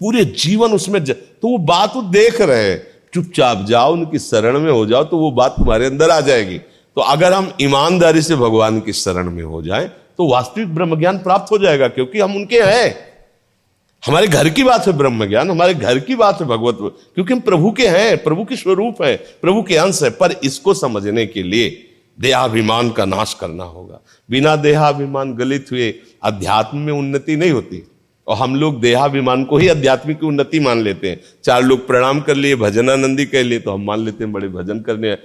पूरे 0.00 0.24
जीवन 0.24 0.72
उसमें 0.72 1.02
ज... 1.04 1.10
तो 1.10 1.48
वो 1.48 1.58
बात 1.58 1.96
वो 1.96 2.02
देख 2.02 2.40
रहे 2.40 2.70
हैं। 2.70 2.86
चुपचाप 3.14 3.64
जाओ, 3.66 3.92
उनकी 3.92 4.18
शरण 4.18 4.58
में 4.60 4.70
हो 4.72 4.84
जाओ 4.86 5.04
तो 5.04 5.18
वो 5.18 5.30
बात 5.32 5.54
तुम्हारे 5.58 5.86
अंदर 5.86 6.10
आ 6.10 6.20
जाएगी। 6.20 6.60
तो 6.98 7.02
अगर 7.02 7.32
हम 7.32 7.50
ईमानदारी 7.60 8.22
से 8.22 8.36
भगवान 8.36 8.78
की 8.80 8.92
शरण 8.92 9.30
में 9.30 9.42
हो 9.42 9.60
जाए 9.62 9.84
तो 10.18 10.26
वास्तविक 10.28 10.74
ब्रह्म 10.74 10.98
ज्ञान 10.98 11.18
प्राप्त 11.18 11.52
हो 11.52 11.58
जाएगा, 11.58 11.88
क्योंकि 11.88 12.20
हम 12.20 12.34
उनके 12.36 12.60
हैं। 12.60 12.94
हमारे 14.02 14.26
घर 14.26 14.48
की 14.48 14.62
बात 14.62 14.86
है 14.86 14.92
ब्रह्म 14.92 15.26
ज्ञान 15.26 15.50
हमारे 15.50 15.74
घर 15.74 15.98
की 15.98 16.14
बात 16.14 16.40
है 16.40 16.46
भगवत, 16.46 16.78
क्योंकि 17.14 17.32
हम 17.32 17.40
प्रभु 17.40 17.70
के 17.70 17.86
हैं, 17.86 18.16
प्रभु 18.24 18.44
के 18.44 18.56
स्वरूप 18.56 19.02
है, 19.02 19.16
प्रभु 19.16 19.62
के 19.62 19.76
अंश 19.76 20.02
है, 20.02 20.10
पर 20.10 20.32
इसको 20.44 20.74
समझने 20.74 21.26
के 21.26 21.42
लिए 21.42 21.70
देहाभिमान 22.18 22.90
का 22.90 23.04
नाश 23.04 23.36
करना 23.40 23.64
होगा। 23.64 24.00
बिना 24.28 24.56
देहाभिमान 24.58 25.34
गलित 25.34 25.66
हुए 25.72 25.94
अध्यात्म 26.24 26.78
में 26.78 26.92
उन्नति 26.92 27.36
नहीं 27.36 27.50
होती। 27.50 27.82
और 28.26 28.36
हम 28.36 28.56
लोग 28.56 28.80
देहाभिमान 28.80 29.44
को 29.44 29.58
ही 29.58 29.68
आध्यात्मिक 29.68 30.24
उन्नति 30.24 30.60
मान 30.60 30.82
लेते 30.82 31.10
हैं। 31.10 31.20
चार 31.44 31.62
लोग 31.62 31.86
प्रणाम 31.86 32.20
कर 32.20 32.34
लिए, 32.34 32.56
भजनानंदी 32.56 33.26
कह 33.26 33.42
लिए 33.42 33.58
तो 33.58 33.72
हम 33.72 33.84
मान 33.84 34.04
लेते 34.04 34.24
हैं 34.24 34.32
बड़े 34.32 34.48
भजन 34.50 34.80
करने 34.80 35.16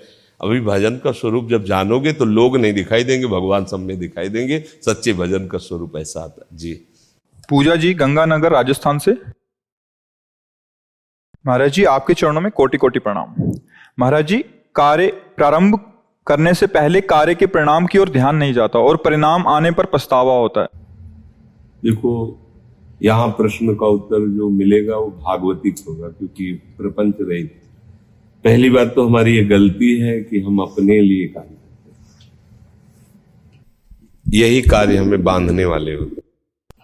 अभी 0.43 0.59
भजन 0.61 0.97
का 0.97 1.11
स्वरूप 1.11 1.49
जब 1.49 1.63
जानोगे 1.63 2.13
तो 2.13 2.25
लोग 2.25 2.57
नहीं 2.57 2.73
दिखाई 2.73 3.03
देंगे 3.03 3.27
भगवान 3.27 3.65
सब 3.65 3.79
में 3.79 3.97
दिखाई 3.99 4.29
देंगे। 4.29 4.59
सच्चे 4.59 5.13
भजन 5.13 5.47
का 5.47 5.57
स्वरूप 5.57 5.97
ऐसा 5.97 6.21
आता 6.21 6.41
है। 6.41 6.57
जी। 6.57 6.73
पूजा 7.49 7.75
जी 7.75 7.93
गंगानगर 7.93 8.51
राजस्थान 8.51 8.99
से। 8.99 9.11
महाराज 11.45 11.71
जी 11.71 11.83
आपके 11.83 12.13
चरणों 12.13 12.41
में 12.41 12.51
कोटि 12.51 12.77
कोटि 12.77 12.99
प्रणाम। 12.99 13.35
महाराज 13.99 14.27
जी 14.27 14.37
कार्य 14.75 15.07
प्रारंभ 15.37 15.79
करने 16.27 16.53
से 16.53 16.67
पहले 16.67 17.01
कार्य 17.01 17.35
के 17.35 17.45
परिणाम 17.47 17.85
की 17.85 17.97
ओर 17.97 18.09
ध्यान 18.09 18.35
नहीं 18.35 18.53
जाता 18.53 18.79
और 18.79 18.97
परिणाम 18.97 19.47
आने 19.47 19.71
पर 19.71 19.85
पछतावा 19.85 20.33
होता 20.33 20.61
है। 20.61 20.67
देखो 21.83 22.13
यहाँ 23.01 23.27
प्रश्न 23.29 23.75
का 23.75 23.87
उत्तर 23.87 24.27
जो 24.29 24.49
मिलेगा 24.49 24.97
वो 24.97 25.09
भागवतिक 25.19 25.75
होगा 25.87 26.07
क्योंकि 26.09 26.51
प्रपंच 26.77 27.15
रही 27.21 27.43
पहली 28.43 28.69
बात 28.69 28.93
तो 28.95 29.05
हमारी 29.07 29.35
ये 29.35 29.43
गलती 29.43 29.99
है 29.99 30.19
कि 30.23 30.39
हम 30.39 30.59
अपने 30.59 30.99
लिए 31.01 31.27
कार्य 31.27 31.47
करते 31.47 31.91
यही 34.37 34.61
कार्य 34.61 34.97
हमें 34.97 35.23
बांधने 35.23 35.65
वाले 35.65 35.93
होते 35.93 36.21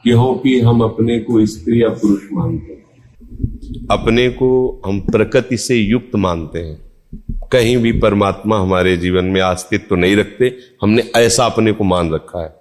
क्योंकि 0.04 0.60
हम 0.60 0.82
अपने 0.82 1.20
को 1.20 1.46
स्त्री 1.46 1.84
या 1.84 1.90
पुरुष 1.90 2.22
मानते 2.34 2.74
हैं। 2.74 3.88
अपने 3.92 4.30
को 4.30 4.82
हम 4.86 5.00
प्रकृति 5.02 5.58
से 5.58 5.76
युक्त 5.76 6.16
मानते 6.16 6.60
हैं। 6.60 6.92
कहीं 7.52 7.78
भी 7.78 7.92
परमात्मा 7.92 8.60
हमारे 8.60 8.98
जीवन 8.98 9.26
में 9.26 9.42
अस्तित्व 9.42 9.86
तो 9.90 9.96
नहीं 9.96 10.16
रखते 10.16 10.56
हमने 10.82 11.04
ऐसा 11.16 11.46
अपने 11.46 11.72
को 11.72 11.84
मान 11.84 12.14
रखा 12.14 12.44
है। 12.44 12.56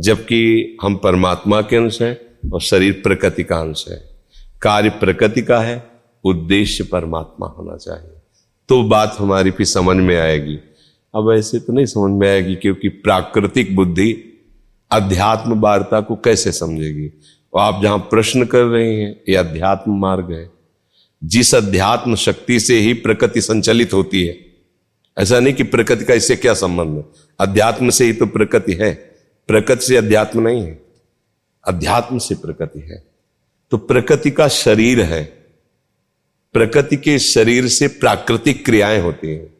जबकि 0.00 0.76
हम 0.82 0.96
परमात्मा 0.96 1.60
के 1.60 1.76
अंश 1.76 2.02
हैं 2.02 2.50
और 2.50 2.60
शरीर 2.60 2.92
प्रकृति 2.92 3.44
का 3.44 3.56
अंश 3.56 3.84
है। 3.88 3.96
कार्य 4.62 4.90
प्रकृति 4.90 5.42
का 5.42 5.60
है 5.60 5.86
उद्देश्य 6.24 6.84
परमात्मा 6.84 7.46
होना 7.46 7.76
चाहिए। 7.76 8.15
तो 8.68 8.82
बात 8.82 9.16
हमारी 9.18 9.50
भी 9.50 9.64
समझ 9.64 9.96
में 9.96 10.16
आएगी। 10.16 10.58
अब 11.14 11.34
ऐसे 11.38 11.58
तो 11.58 11.72
नहीं 11.72 11.86
समझ 11.86 12.20
में 12.20 12.28
आएगी 12.28 12.54
क्योंकि 12.54 12.88
प्राकृतिक 12.88 13.76
बुद्धि 13.76 14.42
अध्यात्म 14.90 15.60
वार्ता 15.60 16.00
को 16.00 16.16
कैसे 16.16 16.52
समझेगी? 16.52 17.10
और 17.54 17.60
आप 17.60 17.82
जहाँ 17.82 17.98
प्रश्न 17.98 18.44
कर 18.44 18.62
रहे 18.62 18.94
हैं, 18.94 19.20
ये 19.28 19.36
अध्यात्म 19.36 19.98
मार्ग 19.98 20.32
है। 20.32 20.50
जिस 21.24 21.54
अध्यात्म 21.54 22.14
शक्ति 22.14 22.60
से 22.60 22.78
ही 22.78 22.92
प्रकृति 22.92 23.40
संचलित 23.40 23.92
होती 23.92 24.26
है, 24.26 24.38
ऐसा 25.18 25.40
नहीं 25.40 25.54
कि 25.54 25.62
प्रकृति 25.62 26.04
का 26.04 26.14
इससे 26.14 26.36
क्या 26.36 26.54
संबंध 26.54 26.96
है? 26.96 27.04
अध्यात्म 27.40 27.88
से 27.88 28.04
ही 28.04 28.12
तो 28.12 28.26
प्रकृति 28.26 28.72
है। 28.72 28.94
प्रकृति 29.48 29.86
से 29.86 29.96
अध्यात्म 29.96 30.40
नहीं 30.40 30.62
है। 30.62 30.82
अध्यात्म 31.68 32.18
से 32.18 32.34
प्रकृति 32.34 32.80
है। 32.80 33.04
तो 33.70 33.76
प्रकृति 33.76 34.30
का 34.30 34.48
शरीर 34.48 35.00
है। 35.00 35.45
प्रकृति 36.56 36.96
के 36.96 37.18
शरीर 37.18 37.68
से 37.68 37.88
प्राकृतिक 37.88 38.64
क्रियाएँ 38.64 39.00
होती 39.00 39.28
हैं। 39.28 39.54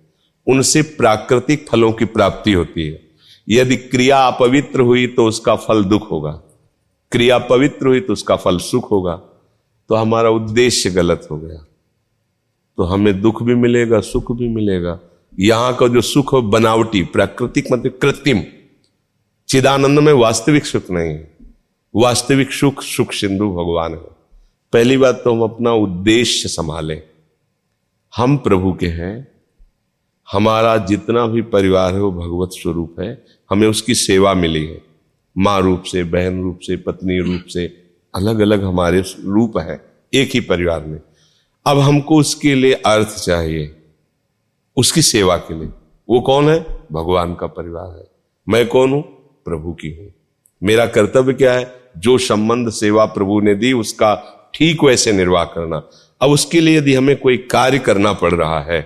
उनसे 0.47 0.83
प्राकृतिक 0.83 1.67
फलों 1.69 1.93
की 1.93 2.05
प्राप्ति 2.05 2.53
होती 2.53 2.89
है। 2.89 3.03
यदि 3.49 3.77
क्रिया 3.77 4.29
अपवित्र 4.29 4.81
हुई 4.81 5.07
तो 5.07 5.27
उसका 5.27 5.57
फल 5.57 5.85
दुख 5.85 6.11
होगा। 6.11 6.31
क्रिया 7.13 7.39
पवित्र 7.39 7.87
हुई 7.87 8.01
तो 8.01 8.13
उसका 8.13 8.37
फल 8.37 8.59
सुख 8.59 8.91
होगा। 8.91 9.17
तो 9.89 9.95
हमारा 9.95 10.31
उद्देश्य 10.31 10.91
गलत 10.91 11.29
हो 11.31 11.37
गया। 11.37 11.67
तो 12.77 12.83
हमें 12.83 13.21
दुख 13.21 13.43
भी 13.43 13.55
मिलेगा, 13.55 14.01
सुख 14.01 14.33
भी 14.33 14.49
मिलेगा। 14.49 15.01
यहाँ 15.41 15.77
का 15.77 15.89
जो 15.89 16.01
सुख 16.01 16.33
हो 16.33 16.43
बनावटी, 16.43 17.03
प्राकृतिक 17.03 17.67
मतलब 17.73 17.99
कृत्रिम, 18.03 18.41
चिदानंद 19.49 19.99
में 19.99 20.13
वास्तविक 20.13 20.67
सुख 20.67 20.91
नहीं 20.91 21.11
है। 21.11 21.37
वास्तविक 21.97 22.53
सुख 22.53 22.83
सुख 22.83 23.13
सिंधु 23.13 23.51
भगवान 23.51 23.95
है। 23.95 24.16
पहली 24.73 24.97
बात 24.97 25.21
तो 25.25 25.35
हम 25.35 25.43
अपना 25.43 25.73
उद्देश्य 25.73 26.49
संभालें। 26.49 27.03
हम 28.17 28.37
प्रभु 28.37 28.73
के 28.73 28.87
हैं। 28.87 29.29
हमारा 30.33 30.77
जितना 30.77 31.27
भी 31.27 31.43
परिवार 31.43 31.95
है 31.95 32.01
वो 32.01 32.13
भगवत 32.13 32.51
स्वरूप 32.53 33.01
है। 33.01 33.25
हमें 33.51 33.69
उसकी 33.69 33.95
सेवा 33.95 34.35
मिली 34.35 34.67
है। 34.67 34.83
माँ 35.39 35.61
रूप 35.61 35.83
से, 35.83 36.05
बहन 36.05 36.43
रूप 36.43 36.59
से, 36.59 36.77
पत्नी 36.77 37.19
रूप 37.19 37.45
से 37.45 37.85
अलग 38.15 38.39
अलग 38.39 38.65
हमारे 38.65 39.03
रूप 39.21 39.59
है, 39.59 39.81
एक 40.15 40.31
ही 40.31 40.41
परिवार 40.41 40.85
में। 40.85 41.01
अब 41.67 41.79
हमको 41.79 42.17
उसके 42.17 42.55
लिए 42.55 42.73
अर्थ 42.73 43.17
चाहिए, 43.25 43.77
उसकी 44.77 45.03
सेवा 45.03 45.37
के 45.37 45.55
लिए। 45.55 45.69
वो 46.09 46.21
कौन 46.21 46.49
है? 46.49 46.61
भगवान 46.93 47.35
का 47.35 47.47
परिवार 47.47 47.99
है। 47.99 48.07
मैं 48.49 48.69
कौन 48.69 48.93
हूँ? 48.93 49.03
प्रभु 49.45 49.73
की 49.73 49.91
हूँ। 49.91 50.13
मेरा 50.63 50.87
कर्तव्य 50.87 51.35
क्या 51.35 51.53
है? 51.53 51.81
जो 51.99 52.19
संबंध 52.19 52.71
सेवा 52.71 53.05
प्रभु 53.05 53.41
ने 53.41 53.55
दी, 53.55 53.73
उसका 53.73 54.33
ठीक 54.57 54.85
वैसे 54.85 55.13
निर्वाह 55.13 55.45
करना। 55.47 55.83
अब 56.21 56.31
उसके 56.31 56.61
लिए 56.61 56.79
यदि 56.79 56.95
हमें 56.95 57.17
कोई 57.17 57.37
कार्य 57.51 57.79
करना 57.79 58.13
पड़ 58.13 58.33
रहा 58.35 58.61
है 58.63 58.81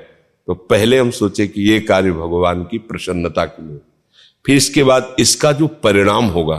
तो 0.49 0.55
पहले 0.55 0.99
हम 0.99 1.11
सोचे 1.12 1.47
कि 1.47 1.62
ये 1.62 1.81
कार्य 1.81 2.12
भगवान 2.12 2.62
की 2.65 2.79
प्रसन्नता 2.81 3.45
के 3.45 3.62
लिए। 3.62 3.79
फिर 4.45 4.57
इसके 4.57 4.83
बाद 4.85 5.17
इसका 5.19 5.53
जो 5.53 5.67
परिणाम 5.85 6.27
होगा, 6.27 6.57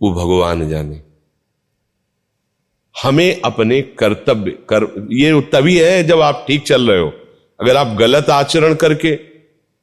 वो 0.00 0.10
भगवान 0.12 0.68
जाने। 0.68 1.00
हमें 2.94 3.40
अपने 3.40 3.80
कर्तव्य, 3.98 4.50
कर, 4.50 5.08
ये 5.12 5.40
तभी 5.52 5.76
है 5.78 6.02
जब 6.04 6.20
आप 6.20 6.44
ठीक 6.48 6.62
चल 6.62 6.90
रहे 6.90 7.00
हो। 7.00 7.12
अगर 7.60 7.76
आप 7.76 7.96
गलत 7.98 8.30
आचरण 8.30 8.74
करके, 8.74 9.14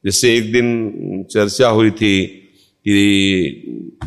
जैसे 0.04 0.36
एक 0.36 0.52
दिन 0.52 1.24
चर्चा 1.30 1.68
हुई 1.68 1.90
थी 1.92 2.26
कि 2.26 4.00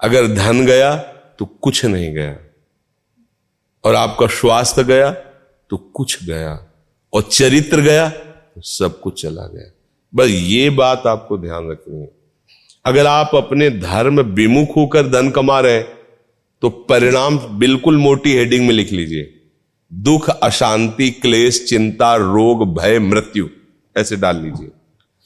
अगर 0.00 0.26
धन 0.34 0.64
गया 0.66 0.96
तो 1.38 1.44
कुछ 1.44 1.84
नहीं 1.84 2.12
गया। 2.14 2.36
और 3.84 3.94
आपका 3.94 4.26
स्वास्थ्य 4.30 4.84
गया 4.84 5.10
तो 5.70 5.76
कुछ 5.94 6.24
गया, 6.24 6.58
और 7.12 7.22
चरित्र 7.22 7.80
गया 7.80 8.08
तो 8.08 8.60
सब 8.60 9.00
कुछ 9.00 9.22
चला 9.22 9.46
गया। 9.46 9.70
बस 10.12 10.28
ये 10.28 10.68
बात 10.72 11.06
आपको 11.06 11.38
ध्यान 11.38 11.70
रखनी 11.70 12.00
है। 12.00 12.10
अगर 12.84 13.06
आप 13.06 13.34
अपने 13.34 13.68
धर्म 13.70 14.20
विमुख 14.32 14.76
होकर 14.76 15.08
धन 15.10 15.30
कमा 15.30 15.58
रहे 15.60 15.72
हैं 15.72 15.86
तो 16.62 16.70
परिणाम 16.88 17.38
बिल्कुल 17.58 17.96
मोटी 17.96 18.32
हेडिंग 18.32 18.66
में 18.66 18.74
लिख 18.74 18.92
लीजिए। 18.92 19.32
दुख, 19.92 20.28
अशांति, 20.30 21.10
क्लेश, 21.12 21.64
चिंता, 21.64 22.14
रोग, 22.16 22.66
भय, 22.76 22.98
मृत्यु, 22.98 23.48
ऐसे 23.96 24.16
डाल 24.16 24.36
लीजिए। 24.36 24.70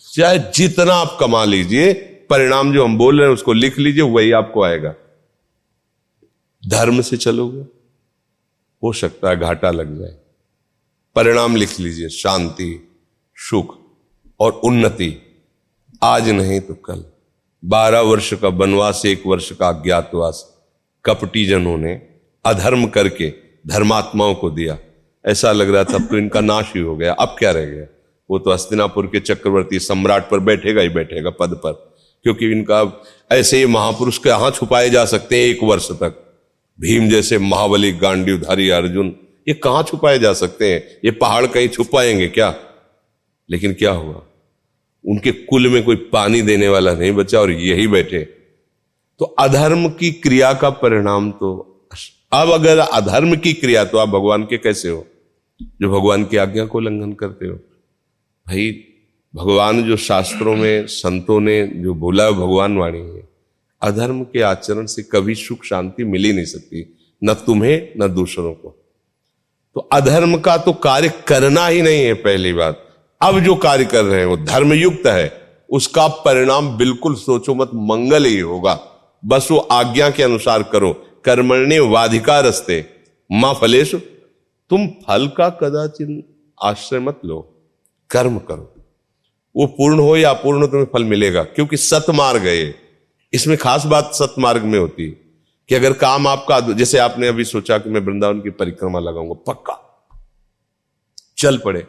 चाहे 0.05 0.39
जितना 0.55 0.95
आप 0.95 1.17
कमा 1.21 1.45
लीजिए, 1.45 1.93
परिणाम 2.31 2.73
जो 2.73 2.85
हम 2.85 2.97
बोल 2.99 3.19
रहे 3.19 3.29
हैं 3.29 3.35
उसको 3.35 3.53
लिख 3.53 3.79
लीजिए, 3.79 4.03
वही 4.03 4.33
आपको 4.33 4.63
आएगा। 4.63 4.95
धर्म 6.63 7.01
से 7.01 7.17
चलोगे। 7.17 7.76
हो 8.87 8.93
सकता 8.93 9.31
है 9.31 9.37
घाटा 9.37 9.71
लग 9.71 9.99
जाए। 9.99 10.15
परिणाम 11.17 11.57
लिख 11.57 11.79
लीजिए, 11.81 12.09
शांति, 12.09 12.89
सुख 13.37 13.77
और 14.41 14.53
उन्नति। 14.65 15.15
आज 16.03 16.29
नहीं 16.31 16.61
तो 16.61 16.75
कल। 16.77 17.05
बारह 17.63 18.01
वर्ष 18.01 18.33
का 18.35 18.49
वनवास, 18.49 19.03
एक 19.07 19.23
वर्ष 19.27 19.51
का 19.53 19.69
अज्ञातवास। 19.69 20.45
कपटी 21.05 21.45
जनों 21.47 21.77
ने 21.79 21.95
अधर्म 22.45 22.87
करके 22.87 23.33
धर्मात्माओं 23.67 24.35
को 24.35 24.51
दिया। 24.51 24.77
ऐसा 25.25 25.53
लग 25.53 25.71
रहा 25.75 25.85
था 25.85 25.99
तो 25.99 26.17
इनका 26.19 26.41
नाश 26.41 26.73
ही 26.75 26.81
हो 26.81 26.97
गया। 26.97 27.13
अब 27.13 27.35
क्या 27.39 27.51
रह 27.51 27.65
गया? 27.65 27.87
वो 28.31 28.39
तो 28.39 28.53
हस्तिनापुर 28.53 29.07
के 29.07 29.21
चक्रवर्ती 29.21 29.79
सम्राट 29.79 30.31
पर 30.31 30.41
बैठेगा 30.41 30.83
ही 30.83 30.89
बैठेगा 30.89 31.31
पद 31.31 31.55
पर, 31.57 31.73
क्योंकि 32.25 32.51
इनका 32.53 32.81
ऐसे 33.31 33.59
ही 33.59 33.67
महापुरुष 33.67 34.19
के 34.19 34.29
यहाँ 34.29 34.51
छुपाए 34.51 34.91
जा 34.91 35.05
सकते 35.07 35.39
हैं 35.39 35.49
एक 35.49 35.63
वर्ष 35.63 35.91
तक। 35.93 36.23
भीम 36.81 37.09
जैसे 37.09 37.39
महाबली 37.39 37.93
गांडीवधारी 37.93 38.69
अर्जुन, 38.69 39.17
ये 39.49 39.55
कहाँ 39.55 39.83
छुपाए 39.83 40.19
जा 40.19 40.33
सकते 40.33 40.73
हैं? 40.73 40.85
ये 41.05 41.11
पहाड़ 41.11 41.47
कहीं 41.47 41.69
छुपाएँगे 41.69 42.29
क्या? 42.29 42.55
लेकिन 43.51 43.73
क्या 43.73 43.91
हुआ? 43.91 44.23
उनके 45.09 45.33
कुल 45.33 45.69
में 45.69 45.83
कोई 45.83 45.97
पानी 45.97 46.43
देने 46.43 46.69
वाला 46.69 46.95
नहीं 46.95 47.13
बचा 47.13 47.41
और 47.41 47.51
यही 47.51 47.87
बैठे। 47.87 48.19
तो 49.19 49.25
अधर्म 49.25 49.89
की 49.89 50.13
क्रिया 50.13 50.55
का 50.55 50.71
परिणाम 50.71 51.31
तो 51.31 51.73
अब 52.33 52.51
अगर 52.51 52.79
अधर्म 52.79 53.37
की 53.37 53.53
क्रिया 53.53 53.85
तो 53.85 53.99
आप 53.99 54.09
भगवान 54.09 54.43
के 54.43 54.59
कैसे 54.59 54.89
हो? 54.89 55.07
जो 55.63 56.01
भगवान 56.01 56.25
की 56.25 56.37
आज्ञा 56.37 56.67
को 56.67 56.79
उल्लंघन 56.79 57.13
करते 57.13 57.47
हो। 57.47 57.55
भाई, 58.49 58.85
भगवान 59.35 59.83
जो 59.83 59.97
शास्त्रों 59.97 60.57
में, 60.57 60.87
संतों 60.87 61.41
ने 61.41 61.67
जो 61.67 61.95
बोला 61.95 62.31
भगवान 62.31 62.77
वाणी 62.77 62.99
है। 62.99 63.36
अधर्म 63.83 64.23
के 64.23 64.43
आचरण 64.43 64.87
से 64.87 65.03
कभी 65.03 65.35
सुख 65.35 65.65
शांति 65.65 66.05
मिल 66.05 66.25
ही 66.25 66.33
नहीं 66.33 66.45
सकती, 66.45 66.85
न 67.23 67.35
तुम्हें, 67.47 67.93
न 67.99 68.09
दूसरों 68.15 68.53
को। 68.55 68.75
तो 69.77 69.81
अधर्म 69.93 70.37
का 70.39 70.57
तो 70.57 70.73
कार्य 70.73 71.13
करना 71.29 71.67
ही 71.67 71.83
नहीं 71.83 72.05
है 72.05 72.15
पहली 72.15 72.53
बात। 72.53 72.83
अब 73.21 73.41
जो 73.41 73.55
कार्य 73.55 73.85
कर 73.85 74.05
रहे 74.05 74.21
हैं 74.21 74.27
वो 74.27 74.37
धर्मयुक्त 74.37 75.07
है, 75.07 75.33
उसका 75.71 76.07
परिणाम 76.09 76.77
बिल्कुल 76.79 77.15
सोचो 77.15 77.55
मत, 77.55 77.71
मंगल 77.75 78.25
ही 78.25 78.39
होगा। 78.39 78.79
बस 79.23 79.49
वो 79.51 79.59
आज्ञा 79.59 80.11
के 80.11 80.23
अनुसार 80.23 80.63
करो, 80.63 80.93
कर्मण्य 81.25 81.79
वाधिका 81.81 82.41
रस्ते 82.41 82.85
माँ 83.31 83.53
फलेश, 83.55 83.95
तुम 84.71 84.87
फल 84.87 85.27
का 85.29 85.49
कदाचिन 85.51 86.23
आश्रय 86.63 87.01
मत 87.01 87.21
लो, 87.25 87.41
कर्म 88.11 88.39
करो। 88.39 88.73
वो 89.55 89.67
पूर्ण 89.67 89.99
हो 89.99 90.17
या 90.17 90.31
अपूर्ण, 90.31 90.67
तुम्हें 90.67 90.87
फल 90.93 91.05
मिलेगा, 91.05 91.43
क्योंकि 91.45 91.77
सतमार्ग 91.77 92.43
है 92.43 92.86
इसमें 93.33 93.57
खास 93.59 93.85
बात 93.85 94.11
सतमार्ग 94.15 94.63
में 94.63 94.79
होती 94.79 95.05
है 95.05 95.11
कि 95.69 95.75
अगर 95.75 95.93
काम 95.95 96.27
आपका 96.27 96.61
जैसे 96.73 96.99
आपने 96.99 97.29
अभी 97.29 97.45
सोचा 97.45 97.79
कि 97.79 97.91
मैं 97.91 98.01
वृंदावन 98.01 98.41
की 98.41 98.51
परिक्रमा 98.53 98.99
लगाऊँगा, 99.01 99.35
पक्का। 99.47 99.83
चल 101.39 101.59
पड़े। 101.59 101.87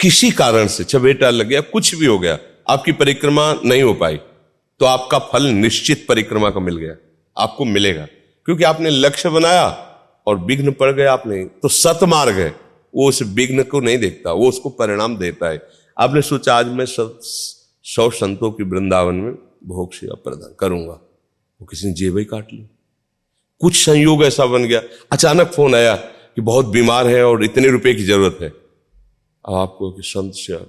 किसी 0.00 0.30
कारण 0.30 0.66
से 0.66 0.84
चबेटा 0.84 1.30
लग 1.30 1.46
गया, 1.46 1.60
कुछ 1.62 1.94
भी 1.94 2.06
हो 2.06 2.18
गया, 2.18 2.38
आपकी 2.68 2.92
परिक्रमा 2.92 3.52
नहीं 3.64 3.82
हो 3.82 3.94
पाई 3.94 4.16
तो 4.80 4.86
आपका 4.86 5.18
फल 5.18 5.42
निश्चित 5.44 6.04
परिक्रमा 6.08 6.50
का 6.50 6.60
मिल 6.60 6.76
गया, 6.76 6.94
आपको 7.36 7.64
मिलेगा। 7.64 8.06
क्योंकि 8.46 8.64
आपने 8.64 8.90
लक्ष्य 8.90 9.28
बनाया 9.28 9.66
और 10.26 10.38
विघ्न 10.38 10.72
पड़ 10.72 10.92
गया 10.92 11.12
आपने 11.12 11.44
तो 11.62 11.68
सतमार्ग 11.68 12.34
है। 12.34 12.48
वो 12.94 13.08
उस 13.08 13.22
विघ्न 13.24 13.62
को 13.62 13.80
नहीं 13.80 13.98
देखता, 13.98 14.32
वो 14.32 14.48
उसको 14.48 14.68
परिणाम 14.70 15.16
देता 15.16 15.50
है। 15.50 15.60
आपने 15.96 16.22
सोचा, 16.22 16.56
आज 16.56 16.66
मैं 16.68 16.86
सौ 16.86 18.10
संतों 18.10 18.50
की 18.52 18.64
वृंदावन 18.64 19.14
में 19.14 19.34
भोग 19.64 19.92
सेवा 19.92 20.14
प्रदान 20.14 20.56
करूँगा। 20.60 20.92
वो 21.60 21.64
किसी 21.64 21.86
ने 21.86 21.92
जेब 21.92 22.18
ही 22.18 22.24
काट 22.24 22.52
ली। 22.52 22.66
कुछ 23.60 23.84
संयोग 23.84 24.24
ऐसा 24.24 24.46
बन 24.46 24.64
गया। 24.64 24.82
अचानक 25.12 25.46
फ़ोन 25.46 25.74
आया 25.74 25.96
कि 25.96 26.40
बहुत 26.40 26.66
बीमार 26.66 27.06
है 27.06 27.24
और 27.24 27.44
इतने 27.44 27.68
रुपए 27.68 27.94
की 27.94 28.02
ज़रूरत 28.02 28.38
है। 28.40 28.48
अब 29.48 29.54
आपको 29.54 29.92
कि 29.92 30.02
संत 30.02 30.32
सेवा 30.34 30.66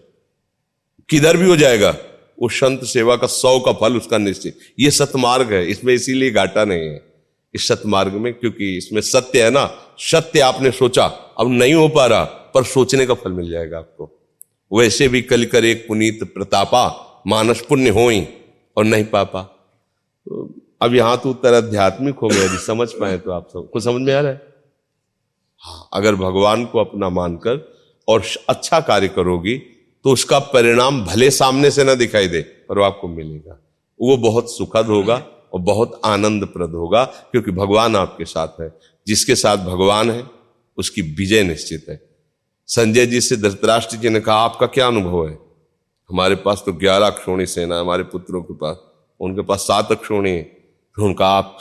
किधर 1.10 1.38
भी 1.38 1.46
हो 1.46 1.58
जाएगा। 1.58 1.98
वो 2.42 2.50
संत 2.50 2.84
सेवा 2.84 3.16
का 3.16 3.28
सौ 3.28 3.60
का 3.60 3.74
फल 3.74 3.98
उसका 3.98 4.18
निश्चित। 4.18 4.60
ये 4.80 4.92
सतमार्ग 4.92 5.54
है। 5.54 5.68
इसमें 5.68 5.94
इसीलिए 5.94 6.32
घाटा 6.32 6.66
नहीं 6.66 6.82
है। 6.82 7.14
इस 7.56 7.68
सतमार्ग 7.68 8.14
में 8.14 8.34
क्योंकि 8.34 8.78
इसमें 8.78 9.02
सत्य 9.02 9.44
है 9.44 9.50
ना। 9.50 9.96
सत्य 10.00 10.40
आपने 10.40 10.72
सोचा। 10.72 11.06
अब 11.40 11.48
नहीं 11.50 11.74
हो 11.74 11.88
पा 11.90 12.06
रहा। 12.06 12.24
पर 12.24 12.64
सोचने 12.64 13.06
का 13.06 13.14
फल 13.14 13.32
मिल 13.32 13.50
जाएगा 13.50 13.78
आपको। 13.78 14.16
वैसे 14.74 15.08
भी 15.08 15.22
कल 15.22 15.46
कर 15.46 15.66
एक 15.66 15.88
पुनीत 15.88 16.24
प्रतापा 16.24 17.06
मानस 17.28 17.66
पुण्य 17.70 17.90
हो 17.90 18.10
और 18.78 18.86
नहीं 18.86 19.06
पापा। 19.06 19.42
तो 19.42 20.54
अब 20.82 20.94
यहाँ 20.96 21.18
तो 21.18 21.30
उत्तर 21.30 21.54
आध्यात्मिक 21.54 22.16
हो 22.16 22.28
गया 22.28 22.44
यदि 22.44 22.58
समझ 22.58 22.92
पाए 22.92 23.18
तो 23.18 23.32
आप 23.32 23.48
सब। 23.48 23.70
कुछ 23.74 23.84
समझ 23.84 24.02
में 24.02 24.14
आ 24.14 24.20
रहा 24.20 24.32
है? 24.32 24.42
हाँ 25.64 25.90
अगर 25.94 26.16
भगवान 26.16 26.66
को 26.66 26.80
अपना 26.80 27.10
मानकर 27.10 27.58
और 28.08 28.24
अच्छा 28.50 28.80
कार्य 28.80 29.08
करोगी 29.08 29.58
तो 30.06 30.12
उसका 30.12 30.40
परिणाम 30.40 31.04
भले 31.06 31.30
सामने 31.32 31.72
से 31.72 31.84
ना 31.84 31.94
दिखाई 31.96 32.28
दे, 32.28 32.42
पर 32.42 32.78
वो 32.78 32.84
आपको 32.84 33.08
मिलेगा। 33.08 33.60
वो 34.00 34.16
बहुत 34.18 34.52
सुखद 34.52 34.86
होगा 34.86 35.16
और 35.54 35.60
बहुत 35.62 36.00
आनंदप्रद 36.06 36.72
होगा, 36.72 37.04
क्योंकि 37.04 37.52
भगवान 37.52 37.96
आपके 37.96 38.26
साथ 38.26 38.62
है। 38.62 38.72
जिसके 39.08 39.36
साथ 39.36 39.58
भगवान 39.58 40.12
है, 40.12 40.24
उसकी 40.78 41.02
विजय 41.02 41.44
निश्चित 41.44 41.86
है। 41.90 42.00
संजय 42.70 43.06
जी 43.06 43.22
से 43.22 43.38
धृतराष्ट्र 43.38 43.98
जी 43.98 44.10
ने 44.10 44.20
कहा, 44.20 44.36
आपका 44.36 44.68
क्या 44.68 44.88
अनुभव 44.88 45.28
है? 45.28 45.38
हमारे 46.12 46.36
पास 46.36 46.64
तो 46.66 46.74
ग्यारह 46.74 47.06
अक्षोणी 47.06 47.46
सेना 47.46 47.76
है, 47.76 47.82
हमारे 47.82 48.04
पुत्रों 48.04 48.42
के 48.42 48.54
पास। 48.54 48.78
उनके 49.20 49.42
पास 49.42 49.60
सात 49.60 49.92
अक्षोणी 49.92 50.30
है। 50.30 50.44
तो 50.96 51.06
उनका 51.06 51.28
आप 51.28 51.60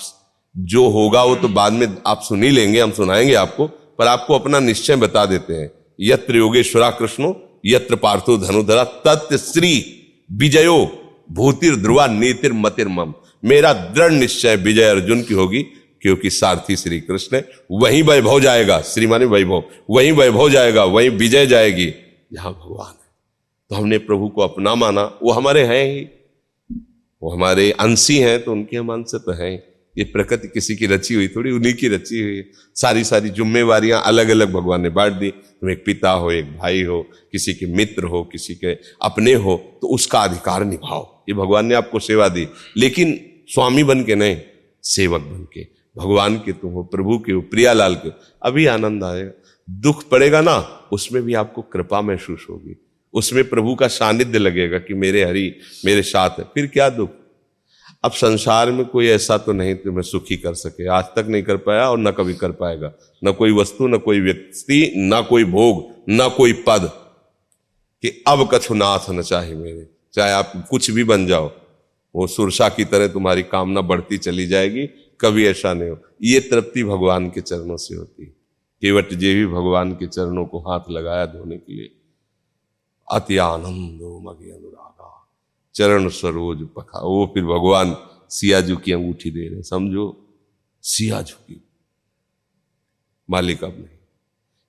जो 0.56 0.88
होगा 0.88 1.22
वो 1.22 1.36
तो 1.36 1.48
बाद 1.48 1.72
में 1.72 1.96
आप 2.06 2.20
सुन 2.22 2.42
ही 2.42 2.50
लेंगे, 2.50 2.80
हम 2.80 2.90
सुनाएँगे 2.92 3.34
आपको, 3.34 3.66
पर 3.66 4.06
आपको 4.06 4.34
अपना 4.34 4.60
निश्चय 4.60 4.96
बता 4.96 5.26
देते 5.26 5.54
हैं। 5.54 5.70
यत्र 6.00 6.36
योगेश्वरा 6.36 6.90
कृष्णो 6.90 7.60
यत्र 7.66 7.96
पार्थो 7.96 8.38
धनुधरा, 8.38 8.84
तत् 8.84 9.36
श्री 9.36 10.02
विजयो 10.32 10.92
भूतिर 11.32 11.76
ध्रुवा 11.76 12.06
नीतिर 12.06 12.52
मतिर 12.52 12.88
मम। 12.88 13.14
मेरा 13.44 13.72
दृढ़ 13.72 14.12
निश्चय 14.12 14.56
विजय 14.56 14.84
अर्जुन 14.84 15.22
की 15.22 15.34
होगी, 15.34 15.62
क्योंकि 16.02 16.30
सारथी 16.30 16.76
श्री 16.76 17.00
कृष्ण 17.00 17.36
है। 17.36 17.48
वहीं 17.72 18.02
वैभव 18.02 18.40
जाएगा, 18.40 18.80
श्रीमानी 18.80 19.24
वैभव। 19.24 19.62
वहीं 19.90 20.12
वैभव 20.12 20.50
जाएगा, 20.50 20.84
वहीं 20.84 21.10
विजय 21.10 21.46
जाएगी। 21.46 21.94
जहाँ 22.32 22.52
भगवान 22.52 22.97
तो 23.70 23.76
हमने 23.76 23.98
प्रभु 23.98 24.28
को 24.28 24.42
अपना 24.42 24.74
माना। 24.74 25.02
वो 25.22 25.32
हमारे 25.32 25.62
हैं 25.62 25.84
ही। 25.86 26.06
वो 27.22 27.30
हमारे 27.30 27.70
अंशी 27.70 28.18
हैं 28.18 28.42
तो 28.44 28.52
उनके 28.52 28.76
हम 28.76 28.92
अंश 28.92 29.10
तो 29.14 29.32
हैं 29.32 29.62
ये 29.98 30.04
प्रकृति 30.04 30.48
किसी 30.48 30.76
की 30.76 30.86
रची 30.86 31.14
हुई 31.14 31.28
थोड़ी, 31.28 31.50
उन्हीं 31.50 31.74
की 31.74 31.88
रची 31.88 32.22
हुई। 32.22 32.42
सारी 32.74 33.04
सारी 33.04 33.28
जिम्मेवारियाँ 33.28 34.02
अलग 34.04 34.28
अलग 34.28 34.52
भगवान 34.52 34.80
ने 34.80 34.88
बांट 34.88 35.12
दी। 35.12 35.30
तुम 35.30 35.70
एक 35.70 35.82
पिता 35.86 36.10
हो, 36.10 36.30
एक 36.30 36.56
भाई 36.58 36.82
हो, 36.82 37.02
किसी 37.32 37.54
के 37.54 37.66
मित्र 37.66 38.04
हो, 38.04 38.22
किसी 38.24 38.54
के 38.54 38.74
अपने 39.02 39.34
हो 39.34 39.78
तो 39.82 39.88
उसका 39.88 40.20
अधिकार 40.20 40.64
निभाओ। 40.64 41.24
ये 41.28 41.34
भगवान 41.34 41.66
ने 41.66 41.74
आपको 41.74 41.98
सेवा 41.98 42.28
दी। 42.28 42.46
लेकिन 42.76 43.20
स्वामी 43.48 43.84
बन 43.84 44.04
के 44.04 44.14
नहीं, 44.14 44.36
सेवक 44.82 45.20
बन 45.20 45.46
के। 45.54 45.64
भगवान 45.98 46.36
के 46.36 46.52
तुम 46.52 46.70
हो, 46.70 46.82
प्रभु 46.82 47.18
के 47.18 47.32
हो, 47.32 47.40
प्रियालाल 47.40 47.94
के 47.94 48.10
अभी 48.42 48.66
आनंद 48.66 49.04
आएगा। 49.04 49.30
दुख 49.70 50.08
पड़ेगा 50.08 50.40
ना, 50.40 50.56
उसमें 50.92 51.22
भी 51.22 51.34
आपको 51.34 51.62
कृपा 51.62 52.00
महसूस 52.00 52.46
होगी। 52.50 52.87
उसमें 53.12 53.48
प्रभु 53.48 53.74
का 53.74 53.88
सानिध्य 53.88 54.38
लगेगा 54.38 54.78
कि 54.78 54.94
मेरे 54.94 55.24
हरि, 55.24 55.54
मेरे 55.84 56.02
साथ 56.02 56.30
है। 56.30 56.44
फिर 56.44 56.66
क्या 56.66 56.88
दुख? 56.88 57.10
अब 58.04 58.12
संसार 58.12 58.72
में 58.72 58.86
कोई 58.86 59.06
ऐसा 59.06 59.38
तो 59.38 59.52
नहीं 59.52 59.74
तुम्हें 59.74 60.02
सुखी 60.02 60.36
कर 60.36 60.54
सके। 60.54 60.86
आज 60.86 61.04
तक 61.04 61.26
नहीं 61.28 61.42
कर 61.42 61.56
पाया 61.56 61.90
और 61.90 61.98
न 61.98 62.10
कभी 62.10 62.34
कर 62.34 62.52
पाएगा। 62.52 62.94
न 63.24 63.32
कोई 63.32 63.52
वस्तु, 63.52 63.86
न 63.86 63.98
कोई 63.98 64.20
व्यक्ति, 64.20 64.92
न 64.96 65.26
कोई 65.28 65.44
भोग, 65.44 66.04
न 66.10 66.30
कोई 66.36 66.52
पद 66.52 66.90
कि 68.02 68.24
अब 68.28 68.48
कछु 68.54 68.74
नाथ 68.74 69.10
न 69.10 69.22
चाहे 69.22 69.54
मेरे। 69.54 69.88
चाहे 70.12 70.32
आप 70.32 70.66
कुछ 70.70 70.90
भी 70.90 71.04
बन 71.04 71.26
जाओ, 71.26 71.52
वो 72.14 72.26
सुरसा 72.26 72.68
की 72.68 72.84
तरह 72.84 73.08
तुम्हारी 73.08 73.42
कामना 73.42 73.80
बढ़ती 73.80 74.18
चली 74.18 74.46
जाएगी, 74.46 74.86
कभी 75.20 75.46
ऐसा 75.46 75.74
नहीं 75.74 75.90
हो। 75.90 75.98
ये 76.22 76.40
तृप्ति 76.40 76.84
भगवान 76.84 77.28
के 77.28 77.40
चरणों 77.40 77.76
से 77.76 77.94
होती 77.94 78.22
है। 78.22 78.28
केवट 78.82 79.12
जे 79.12 79.34
भी 79.34 79.46
भगवान 79.46 79.92
के 79.92 80.06
चरणों 80.06 80.44
को 80.44 80.58
हाथ 80.58 80.80
लगाया 80.90 81.26
धोने 81.26 81.56
के 81.56 81.72
लिए। 81.72 81.97
अति 83.12 83.36
आनंदो 83.36 84.20
मगे 84.20 84.50
अनुरागा। 84.50 85.28
चरण 85.74 86.08
सरोज 86.08 86.68
पखा। 86.76 87.00
वो 87.00 87.30
फिर 87.34 87.44
भगवान 87.44 87.96
सियाजू 88.30 88.76
की 88.76 88.92
अंगूठी 88.92 89.30
दे 89.30 89.48
रहे 89.48 89.62
समझो? 89.62 90.26
सियाजू 90.82 91.34
की। 91.34 91.62
मालिक 93.30 93.64
अब 93.64 93.76
नहीं। 93.78 93.98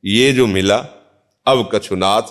ये 0.06 0.32
जो 0.32 0.48
मिला, 0.48 0.78
अब 1.46 1.70
कछुनाथ 1.74 2.22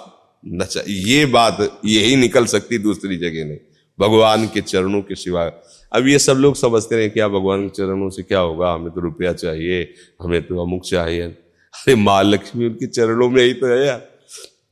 नचा, 0.47 0.83
ये 0.89 1.27
बात 1.27 1.81
यही 1.85 2.17
निकल 2.17 2.47
सकती, 2.47 2.79
दूसरी 2.79 3.17
जगह 3.17 3.45
नहीं। 3.45 3.59
भगवान 4.01 4.47
के 4.47 4.61
चरणों 4.61 5.03
के 5.03 5.15
सिवा 5.15 5.53
अब 5.93 6.07
ये 6.07 6.19
सब 6.19 6.33
लोग 6.33 6.55
समझते 6.55 6.97
रहे 6.97 7.09
क्या 7.09 7.29
भगवान 7.29 7.69
के 7.69 7.69
चरणों 7.69 8.11
से 8.11 8.23
क्या 8.23 8.39
होगा? 8.39 8.73
हमें 8.73 8.91
तो 8.91 9.01
रुपया 9.01 9.33
चाहिए, 9.33 9.95
हमें 10.23 10.47
तो 10.47 10.63
अमुक 10.63 10.85
चाहिए। 10.85 11.23
अरे 11.23 11.95
माँ 11.95 12.23
लक्ष्मी 12.23 12.67
उनके 12.67 12.87
चरणों 12.87 13.31
में 13.31 13.45
ही 13.45 13.53
तो 13.53 13.67
है 13.67 13.87
यार। 13.87 13.99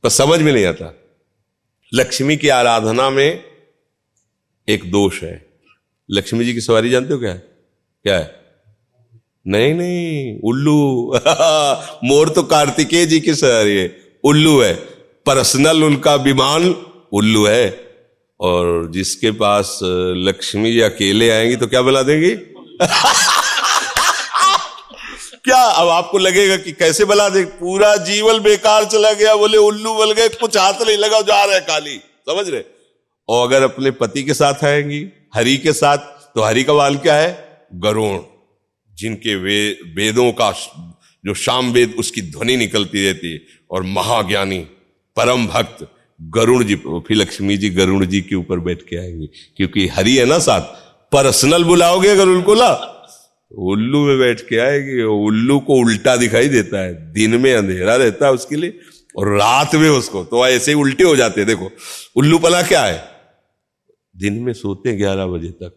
पर 0.03 0.09
समझ 0.09 0.41
में 0.41 0.53
नहीं 0.53 0.65
आता। 0.65 1.06
लक्ष्मी 1.93 2.37
की 2.37 2.49
आराधना 2.49 3.09
में 3.09 3.43
एक 4.69 4.91
दोष 4.91 5.23
है। 5.23 5.45
लक्ष्मी 6.11 6.45
जी 6.45 6.53
की 6.53 6.61
सवारी 6.61 6.89
जानते 6.89 7.13
हो 7.13 7.19
क्या? 7.19 7.31
है 7.31 7.37
क्या 8.03 8.19
है? 8.19 8.35
नहीं 9.47 9.73
नहीं, 9.73 10.39
उल्लू। 10.43 11.11
मोर 12.03 12.29
तो 12.29 12.43
कार्तिकेय 12.43 13.05
जी 13.05 13.19
की 13.19 13.35
सवारी 13.35 13.77
है। 13.77 14.01
उल्लू 14.23 14.61
है। 14.61 14.73
पर्सनल 15.25 15.83
उनका 15.83 16.15
विमान 16.15 16.75
उल्लू 17.13 17.45
है। 17.45 17.95
और 18.39 18.91
जिसके 18.91 19.31
पास 19.31 19.79
लक्ष्मी 20.17 20.71
जी 20.71 20.79
अकेले 20.79 21.29
आएँगी 21.29 21.55
तो 21.55 21.67
क्या 21.67 21.81
बुला 21.81 22.01
देंगी? 22.01 22.35
क्या? 25.47 25.61
अब 25.61 25.87
आपको 25.87 26.17
लगेगा 26.17 26.57
कि 26.57 26.71
कैसे 26.71 27.05
बुला 27.05 27.29
दे? 27.29 27.43
पूरा 27.45 27.95
जीवन 27.95 28.39
बेकार 28.39 28.85
चला 28.85 29.11
गया, 29.13 29.35
बोले, 29.35 29.57
उल्लू 29.57 29.93
बल 29.93 30.11
गए, 30.11 30.27
कुछ 30.29 30.57
हाथ 30.57 30.73
नहीं 30.73 30.97
लगा, 30.97 31.21
जा 31.21 31.43
रहे 31.43 31.59
काली 31.59 31.97
समझ 32.29 32.49
रहे? 32.49 32.61
और 33.29 33.47
अगर 33.47 33.63
अपने 33.63 33.91
पति 33.91 34.23
के 34.23 34.33
साथ 34.33 34.63
आएँगी, 34.63 35.07
हरि 35.35 35.57
के 35.57 35.73
साथ 35.73 35.97
तो 36.35 36.41
हरि 36.41 36.63
का 36.63 36.73
बाल 36.73 36.97
क्या 36.97 37.15
है? 37.15 37.61
गरुण, 37.75 38.19
जिनके 38.95 39.35
वे, 39.35 39.79
वेदों 39.95 40.31
का 40.31 40.51
जो 41.25 41.33
शाम 41.33 41.71
वेद 41.71 41.95
उसकी 41.99 42.21
ध्वनि 42.21 42.57
निकलती 42.57 43.05
रहती 43.05 43.31
है। 43.31 43.41
और 43.71 43.83
महाज्ञानी, 43.83 44.59
परम 45.15 45.47
भक्त, 45.47 45.87
गरुण 46.21 46.63
जी 46.63 46.75
फिर 46.75 47.17
लक्ष्मी 47.17 47.57
जी, 47.57 47.69
गरुण 47.69 48.05
जी 48.05 48.21
के 48.21 48.35
ऊपर 48.35 48.59
बैठ 48.59 48.81
के 48.81 48.97
आएँगे। 48.97 49.27
क्योंकि 49.57 49.87
हरि 49.87 50.15
है 50.15 50.25
ना 50.25 50.39
साथ? 50.39 50.61
पर्सनल 51.11 51.63
बुलाओगे 51.63 52.09
अगर 52.09 52.27
उनको 52.27 52.53
ला 52.53 52.93
उल्लू 53.51 54.05
में 54.05 54.17
बैठ 54.19 54.41
के 54.41 54.57
आएगी 54.57 55.01
उल्लू 55.03 55.59
को 55.59 55.75
उल्टा 55.75 56.15
दिखाई 56.15 56.47
देता 56.47 56.79
है। 56.79 56.93
दिन 57.13 57.39
में 57.41 57.53
अंधेरा 57.53 57.95
रहता 57.95 58.25
है 58.25 58.31
उसके 58.31 58.55
लिए 58.55 58.79
और 59.17 59.35
रात 59.37 59.75
में 59.75 59.89
उसको। 59.89 60.23
तो 60.23 60.45
ऐसे 60.47 60.71
ही 60.71 60.77
उल्टे 60.77 61.03
हो 61.03 61.15
जाते 61.15 61.41
हैं। 61.41 61.47
देखो, 61.47 61.71
उल्लू 62.15 62.39
पला 62.39 62.61
क्या 62.61 62.83
है? 62.83 63.03
दिन 64.15 64.33
में 64.33 64.53
सोते 64.53 64.95
ग्यारह 64.95 65.25
बजे 65.25 65.49
तक 65.49 65.73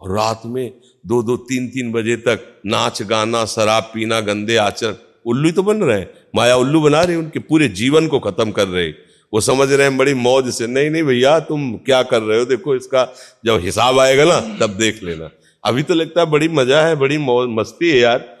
और 0.00 0.16
रात 0.16 0.42
में 0.46 0.72
दो 1.06 1.22
दो 1.22 1.36
तीन 1.36 1.68
तीन 1.68 1.92
बजे 1.92 2.16
तक 2.16 2.62
नाच 2.66 3.02
गाना, 3.02 3.44
शराब 3.44 3.90
पीना, 3.94 4.20
गंदे 4.20 4.56
आचरण। 4.56 4.94
उल्लू 5.26 5.50
तो 5.50 5.62
बन 5.62 5.82
रहे 5.82 5.98
हैं। 6.00 6.10
माया 6.36 6.56
उल्लू 6.56 6.80
बना 6.80 7.02
रहे 7.02 7.16
उनके 7.16 7.38
पूरे 7.38 7.68
जीवन 7.68 8.06
को 8.08 8.18
खत्म 8.20 8.50
कर 8.50 8.68
रहे 8.68 8.88
वो 9.32 9.40
समझ 9.40 9.72
रहे 9.72 9.86
हैं 9.88 9.96
बड़ी 9.96 10.14
मौज 10.14 10.52
से, 10.54 10.66
नहीं 10.66 10.90
नहीं 10.90 11.02
भैया, 11.02 11.38
तुम 11.40 11.72
क्या 11.76 12.02
कर 12.02 12.22
रहे 12.22 12.38
हो? 12.38 12.44
देखो, 12.44 12.74
इसका 12.76 13.14
जब 13.44 13.60
हिसाब 13.60 13.98
आएगा 13.98 14.24
ना, 14.24 14.40
तब 14.60 14.70
देख 14.70 15.02
लेना। 15.02 15.30
अभी 15.64 15.82
तो 15.82 15.94
लगता 15.94 16.20
है 16.20 16.26
बड़ी 16.30 16.48
मज़ा 16.50 16.80
है, 16.82 16.94
बड़ी 16.96 17.18
मस्ती 17.18 17.90
है 17.90 17.98
यार। 17.98 18.32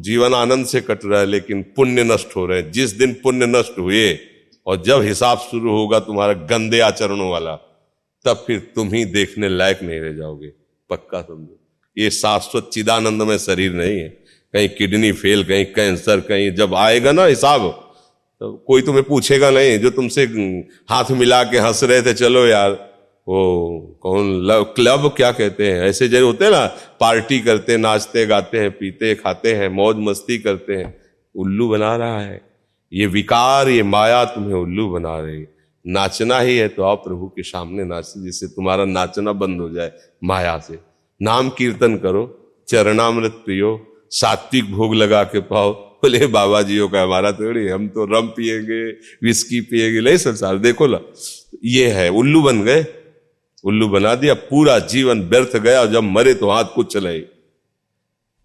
जीवन 0.00 0.34
आनंद 0.34 0.66
से 0.66 0.80
कट 0.80 1.04
रहा 1.04 1.20
है, 1.20 1.26
लेकिन 1.26 1.62
पुण्य 1.76 2.04
नष्ट 2.04 2.36
हो 2.36 2.46
रहे 2.46 2.60
हैं। 2.60 2.70
जिस 2.72 2.92
दिन 2.92 3.12
पुण्य 3.22 3.46
नष्ट 3.48 3.78
हुए, 3.78 4.18
और 4.66 4.82
जब 4.82 5.02
हिसाब 5.02 5.38
शुरू 5.40 5.70
होगा 5.70 5.98
तुम्हारा 6.00 6.32
गंदे 6.48 6.80
आचरणों 6.80 7.30
वाला, 7.30 7.54
तब 8.24 8.44
फिर 8.46 8.58
तुम 8.74 8.92
ही 8.94 9.04
देखने 9.06 9.48
लायक 9.48 9.82
नहीं 9.82 10.00
रह 10.00 10.12
जाओगे। 10.12 10.52
पक्का 10.90 11.20
समझो। 11.22 11.58
ये 11.96 12.10
शाश्वत 12.12 12.70
चिदानंद 12.72 13.22
में 13.22 13.36
शरीर 13.38 13.72
नहीं 13.72 13.98
है। 13.98 14.08
कहीं 14.54 14.68
किडनी 14.68 15.12
फेल, 15.14 15.44
कहीं 15.44 15.64
कैंसर, 15.66 16.20
कहीं 16.20 16.50
जब 16.54 16.74
आएगा 16.76 17.12
ना 17.12 17.24
हिसाब 17.26 17.82
तो 18.40 18.52
कोई 18.66 18.82
तुम्हें 18.82 19.02
पूछेगा 19.04 19.50
नहीं, 19.50 19.78
जो 19.78 19.90
तुमसे 19.90 20.22
हाथ 20.90 21.10
मिला 21.12 21.42
के 21.44 21.58
हंस 21.58 21.82
रहे 21.84 22.02
थे, 22.02 22.12
चलो 22.14 22.46
यार। 22.46 22.72
वो 23.28 23.98
कौन 24.02 24.42
लव, 24.42 24.62
क्लब 24.64 25.14
क्या 25.16 25.32
कहते 25.32 25.72
हैं? 25.72 25.82
ऐसे 25.82 26.08
जैसे 26.08 26.22
होते 26.22 26.44
हैं 26.44 26.52
ना, 26.52 26.66
पार्टी 27.00 27.40
करते 27.40 27.76
नाचते, 27.76 28.26
गाते 28.26 28.58
हैं, 28.58 28.70
पीते, 28.70 29.14
खाते 29.14 29.54
हैं, 29.54 29.68
मौज 29.68 29.96
मस्ती 29.98 30.38
करते 30.38 30.74
हैं। 30.74 31.00
उल्लू 31.34 31.68
बना 31.68 31.96
रहा 31.96 32.20
है। 32.20 32.40
ये 32.92 33.06
विकार, 33.06 33.68
ये 33.68 33.82
माया 33.82 34.24
तुम्हें 34.24 34.54
उल्लू 34.54 34.88
बना 34.88 35.18
रही 35.20 35.40
है। 35.40 35.56
नाचना 35.86 36.40
ही 36.40 36.56
है 36.56 36.68
तो 36.68 36.82
आओ 36.82 36.96
प्रभु 36.96 37.26
के 37.26 37.42
सामने 37.42 37.84
नाच 37.84 38.14
जिससे 38.18 38.46
तुम्हारा 38.46 38.84
नाचना 38.84 39.32
बंद 39.32 39.60
हो 39.60 39.70
जाए 39.70 39.92
माया 40.24 40.58
से। 40.58 40.78
नाम 41.22 41.48
कीर्तन 41.48 41.96
करो, 41.96 42.54
चरणामृत 42.68 43.32
पियो, 43.32 43.86
सात्विक 44.10 44.72
भोग 44.72 44.94
लगा 44.94 45.24
के 45.24 45.40
पाओ। 45.40 45.72
बोले 45.72 46.26
बाबा 46.26 46.62
जी 46.62 46.78
का 46.78 47.02
हमारा 47.02 47.32
थोड़ी 47.32 47.68
हम 47.68 47.88
तो 47.88 48.04
रम 48.04 48.26
पिएँगे 48.26 48.90
विस्की 49.26 49.60
पिएँगे 49.60 50.00
नहीं, 50.00 50.16
संसार, 50.16 50.58
देखो 50.58 50.86
ला, 50.86 50.98
ये 51.64 51.86
है, 51.88 52.08
उल्लू 52.08 52.42
बन 52.42 52.62
गए। 52.62 52.82
उल्लू 53.66 53.88
बना 53.88 54.14
दिया, 54.14 54.34
पूरा 54.34 54.78
जीवन 54.78 55.22
व्यर्थ 55.22 55.56
गया 55.56 55.84
जब 55.86 56.02
मरे 56.02 56.34
तो 56.34 56.50
हाथ 56.50 56.64
कुछ 56.74 56.92
चले 56.92 57.16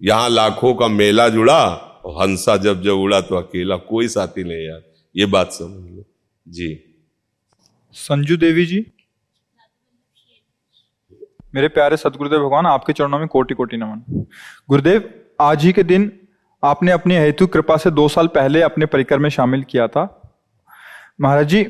यहाँ 0.01 0.29
लाखों 0.29 0.73
का 0.73 0.87
मेला 0.87 1.27
जुड़ा, 1.29 1.63
और 2.05 2.21
हंसा 2.21 2.55
जब 2.57 2.81
जब 2.81 2.97
उड़ा 2.97 3.19
तो 3.21 3.35
अकेला 3.35 3.75
कोई 3.75 4.07
साथी 4.07 4.43
नहीं 4.43 4.65
यार। 4.65 4.81
ये 5.15 5.25
बात 5.25 5.51
समझ 5.51 5.91
लो। 5.91 6.03
जी। 6.45 6.69
संजू 7.95 8.37
देवी 8.37 8.65
जी। 8.65 8.85
मेरे 11.55 11.67
प्यारे 11.67 11.97
सदगुरुदेव 11.97 12.39
भगवान, 12.39 12.65
आपके 12.65 12.93
चरणों 12.93 13.19
में 13.19 13.27
कोटि 13.27 13.53
कोटि 13.53 13.77
नमन। 13.77 14.25
गुरुदेव, 14.69 15.09
आज 15.41 15.63
ही 15.65 15.71
के 15.73 15.83
दिन 15.83 16.11
आपने 16.63 16.91
अपनी 16.91 17.15
हेतु 17.15 17.47
कृपा 17.47 17.77
से 17.77 17.91
दो 17.91 18.07
साल 18.07 18.27
पहले 18.27 18.61
अपने 18.61 18.85
परिकर 18.85 19.19
में 19.19 19.29
शामिल 19.29 19.63
किया 19.63 19.87
था। 19.87 20.33
महाराज 21.21 21.47
जी 21.47 21.63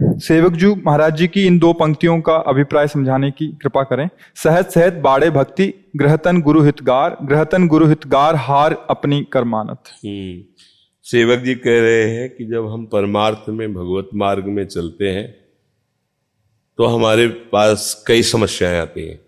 सेवक 0.00 0.52
जू, 0.52 0.74
महाराज 0.86 1.16
जी 1.16 1.28
की 1.28 1.46
इन 1.46 1.58
दो 1.58 1.72
पंक्तियों 1.72 2.20
का 2.20 2.34
अभिप्राय 2.36 2.88
समझाने 2.88 3.30
की 3.30 3.46
कृपा 3.52 3.82
करें। 3.82 4.08
सहज 4.34 4.64
सहज 4.64 4.94
बाड़े 4.94 5.30
भक्ति, 5.30 5.72
ग्रहतन 5.96 6.40
गुरु 6.42 6.62
हितगार, 6.62 7.16
ग्रहतन 7.22 7.68
गुरु 7.68 7.86
हितगार 7.86 8.36
हार 8.36 8.86
अपनी 8.90 9.22
कर्मानत 9.32 9.82
हम्म। 10.04 10.42
सेवक 11.04 11.38
जी 11.38 11.54
कह 11.54 11.80
रहे 11.80 12.10
हैं 12.10 12.28
कि 12.30 12.44
जब 12.44 12.66
हम 12.66 12.86
परमार्थ 12.86 13.48
में, 13.48 13.74
भगवत 13.74 14.10
मार्ग 14.14 14.44
में 14.44 14.66
चलते 14.66 15.08
हैं 15.08 15.34
तो 16.78 16.84
हमारे 16.84 17.26
पास 17.28 18.04
कई 18.06 18.22
समस्याएँ 18.22 18.80
आती 18.80 19.06
हैं। 19.06 19.20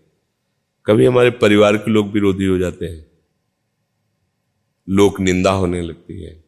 कभी 0.86 1.06
हमारे 1.06 1.30
परिवार 1.30 1.76
के 1.76 1.90
लोग 1.90 2.10
विरोधी 2.10 2.46
हो 2.46 2.58
जाते 2.58 2.86
हैं। 2.86 3.06
लोक 4.88 5.20
निंदा 5.20 5.50
होने 5.50 5.80
लगती 5.80 6.22
है। 6.22 6.44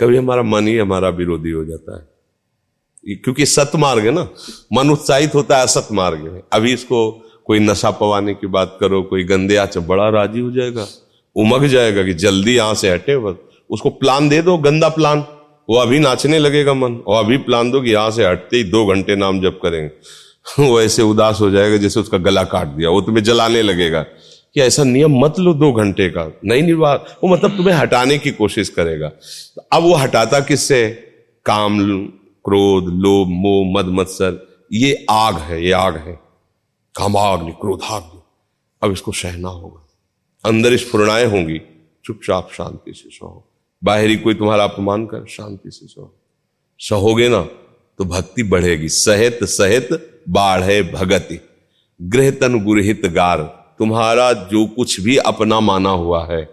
कभी 0.00 0.16
हमारा 0.16 0.42
मन 0.42 0.68
ही 0.68 0.78
हमारा 0.78 1.08
विरोधी 1.08 1.50
हो 1.50 1.64
जाता 1.64 1.98
है। 1.98 2.11
क्योंकि 3.08 3.46
सत 3.46 3.70
मार्ग 3.76 4.04
है 4.04 4.10
ना, 4.10 4.28
मन 4.72 4.90
उत्साहित 4.90 5.34
होता 5.34 5.56
है 5.56 5.62
असत 5.62 5.88
मार्ग 5.92 6.18
में। 6.18 6.40
अभी 6.52 6.72
इसको 6.72 7.28
कोई 7.44 7.58
नशा 7.58 7.90
पवाने 7.90 8.34
की 8.34 8.46
बात 8.46 8.76
करो, 8.80 9.02
कोई 9.02 9.24
गंदे 9.24 9.56
आच 9.56 9.78
बड़ा 9.78 10.08
राज़ी 10.08 10.40
हो 10.40 10.50
जाएगा। 10.50 10.86
उमग 11.36 11.66
जाएगा 11.66 12.02
कि 12.02 12.14
जल्दी 12.14 12.56
यहाँ 12.56 12.74
से 12.74 12.90
हटे 12.90 13.18
बस। 13.18 13.34
उसको 13.70 13.90
प्लान 13.90 14.28
दे 14.28 14.42
दो, 14.42 14.58
गंदा 14.58 14.88
प्लान। 14.88 15.24
वो 15.70 15.76
अभी 15.76 15.98
नाचने 15.98 16.38
लगेगा 16.38 16.74
मन। 16.74 16.94
और 16.94 17.24
अभी 17.24 17.36
प्लान 17.36 17.70
दो 17.70 17.80
कि 17.80 17.90
यहाँ 17.90 18.10
से 18.10 18.26
हटते 18.26 18.56
ही 18.56 18.64
दो 18.64 18.86
घंटे 18.86 19.16
नाम 19.16 19.40
जब 19.40 19.58
करेंगे। 19.58 19.90
वो 20.68 20.80
ऐसे 20.80 21.02
उदास 21.02 21.38
हो 21.40 21.50
जाएगा 21.50 21.76
जैसे 21.76 22.00
उसका 22.00 22.18
गला 22.18 22.44
काट 22.44 22.66
दिया। 22.66 22.90
वो 22.90 23.00
तुम्हें 23.00 23.24
जलाने 23.24 23.62
लगेगा 23.62 24.02
कि 24.54 24.60
ऐसा 24.60 24.84
नियम 24.84 25.18
मत 25.18 25.38
लो 25.38 25.54
दो 25.54 25.72
घंटे 25.72 26.08
का। 26.08 26.38
नहीं 26.44 26.62
निर्वाह। 26.62 26.94
वो 26.94 27.28
मतलब 27.28 27.56
तुम्हें 27.56 27.74
हटाने 27.74 28.18
की 28.18 28.30
कोशिश 28.30 28.68
करेगा। 28.68 29.10
अब 29.72 29.82
वो 29.82 29.94
हटाता 29.94 30.40
किससे? 30.40 31.08
काम 31.44 31.80
क्रोध, 32.44 32.84
लोभ, 32.84 33.28
मोह, 33.28 33.78
मद, 33.78 33.86
मत्सर, 33.86 34.64
ये 34.72 35.06
आग 35.10 35.36
है, 35.36 35.64
ये 35.64 35.72
आग 35.72 35.96
है। 35.96 36.12
कामाग्नि 36.96 37.52
क्रोधाग्नि। 37.52 38.20
अब 38.82 38.92
इसको 38.92 39.12
सहना 39.12 39.48
होगा। 39.48 39.88
अंदर 40.44 40.76
स्फुरणाएँ 40.76 41.26
होंगी। 41.26 41.60
चुपचाप 42.04 42.50
शांति 42.52 42.92
से 42.92 43.10
सहो। 43.10 43.48
बाहरी 43.84 44.16
कोई 44.16 44.34
तुम्हारा 44.34 44.64
अपमान 44.64 45.06
कर, 45.06 45.26
शांति 45.26 45.70
से 45.70 45.86
सहो। 45.86 46.14
सहोगे 46.78 47.28
ना 47.28 47.42
तो 47.98 48.04
भक्ति 48.04 48.42
बढ़ेगी। 48.42 48.88
सहित 48.88 49.44
सहित 49.44 50.20
बाढ़े 50.28 50.82
भगति। 50.82 51.40
गृह 52.02 52.30
तन 52.30 52.64
गुरहित 52.64 53.06
गार, 53.06 53.42
तुम्हारा 53.78 54.32
जो 54.32 54.66
कुछ 54.66 55.00
भी 55.00 55.16
अपना 55.16 55.60
माना 55.60 55.90
हुआ 55.90 56.26
है, 56.26 56.44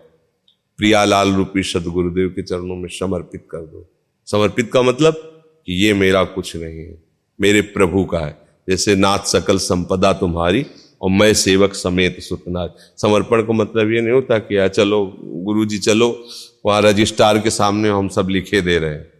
प्रियालाल 0.77 1.33
रूपी 1.33 1.63
सदगुरुदेव 1.63 2.29
के 2.29 2.41
चरणों 2.41 2.75
में 2.75 2.89
समर्पित 2.89 3.47
कर 3.51 3.57
दो। 3.57 3.89
समर्पित 4.25 4.71
का 4.73 4.81
मतलब? 4.81 5.38
कि 5.65 5.85
ये 5.85 5.93
मेरा 5.93 6.23
कुछ 6.23 6.55
नहीं 6.55 6.79
है। 6.79 7.03
मेरे 7.41 7.61
प्रभु 7.61 8.05
का 8.05 8.19
है। 8.19 8.49
जैसे 8.69 8.95
नाथ 8.95 9.19
सकल 9.19 9.57
संपदा 9.57 10.13
तुम्हारी 10.13 10.65
और 11.01 11.09
मैं 11.09 11.33
सेवक 11.33 11.73
समेत 11.73 12.19
सुतनाथ 12.19 13.01
समर्पण 13.01 13.41
का 13.41 13.53
मतलब 13.53 13.91
ये 13.91 14.01
नहीं 14.01 14.13
होता 14.13 14.39
कि 14.39 14.57
यार 14.57 14.67
चलो 14.67 15.17
गुरु 15.23 15.65
जी 15.65 15.77
चलो, 15.77 16.27
वहाँ 16.65 16.81
रजिस्ट्रार 16.81 17.39
के 17.39 17.49
सामने 17.49 17.89
हम 17.89 18.09
सब 18.09 18.29
लिखे 18.29 18.61
दे 18.61 18.77
रहे 18.77 18.89
हैं। 18.89 19.11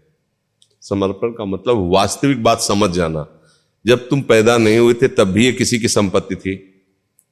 समर्पण 0.81 1.27
का 1.29 1.45
मतलब 1.45 1.91
वास्तविक 1.93 2.43
बात 2.43 2.61
समझ 2.61 2.91
जाना। 2.91 3.27
जब 3.87 4.09
तुम 4.09 4.21
पैदा 4.21 4.57
नहीं 4.57 4.77
हुए 4.77 4.93
थे, 4.93 5.07
तब 5.07 5.23
भी 5.23 5.45
ये 5.45 5.51
किसी 5.51 5.79
की 5.79 5.87
संपत्ति 5.87 6.35
थी। 6.35 6.81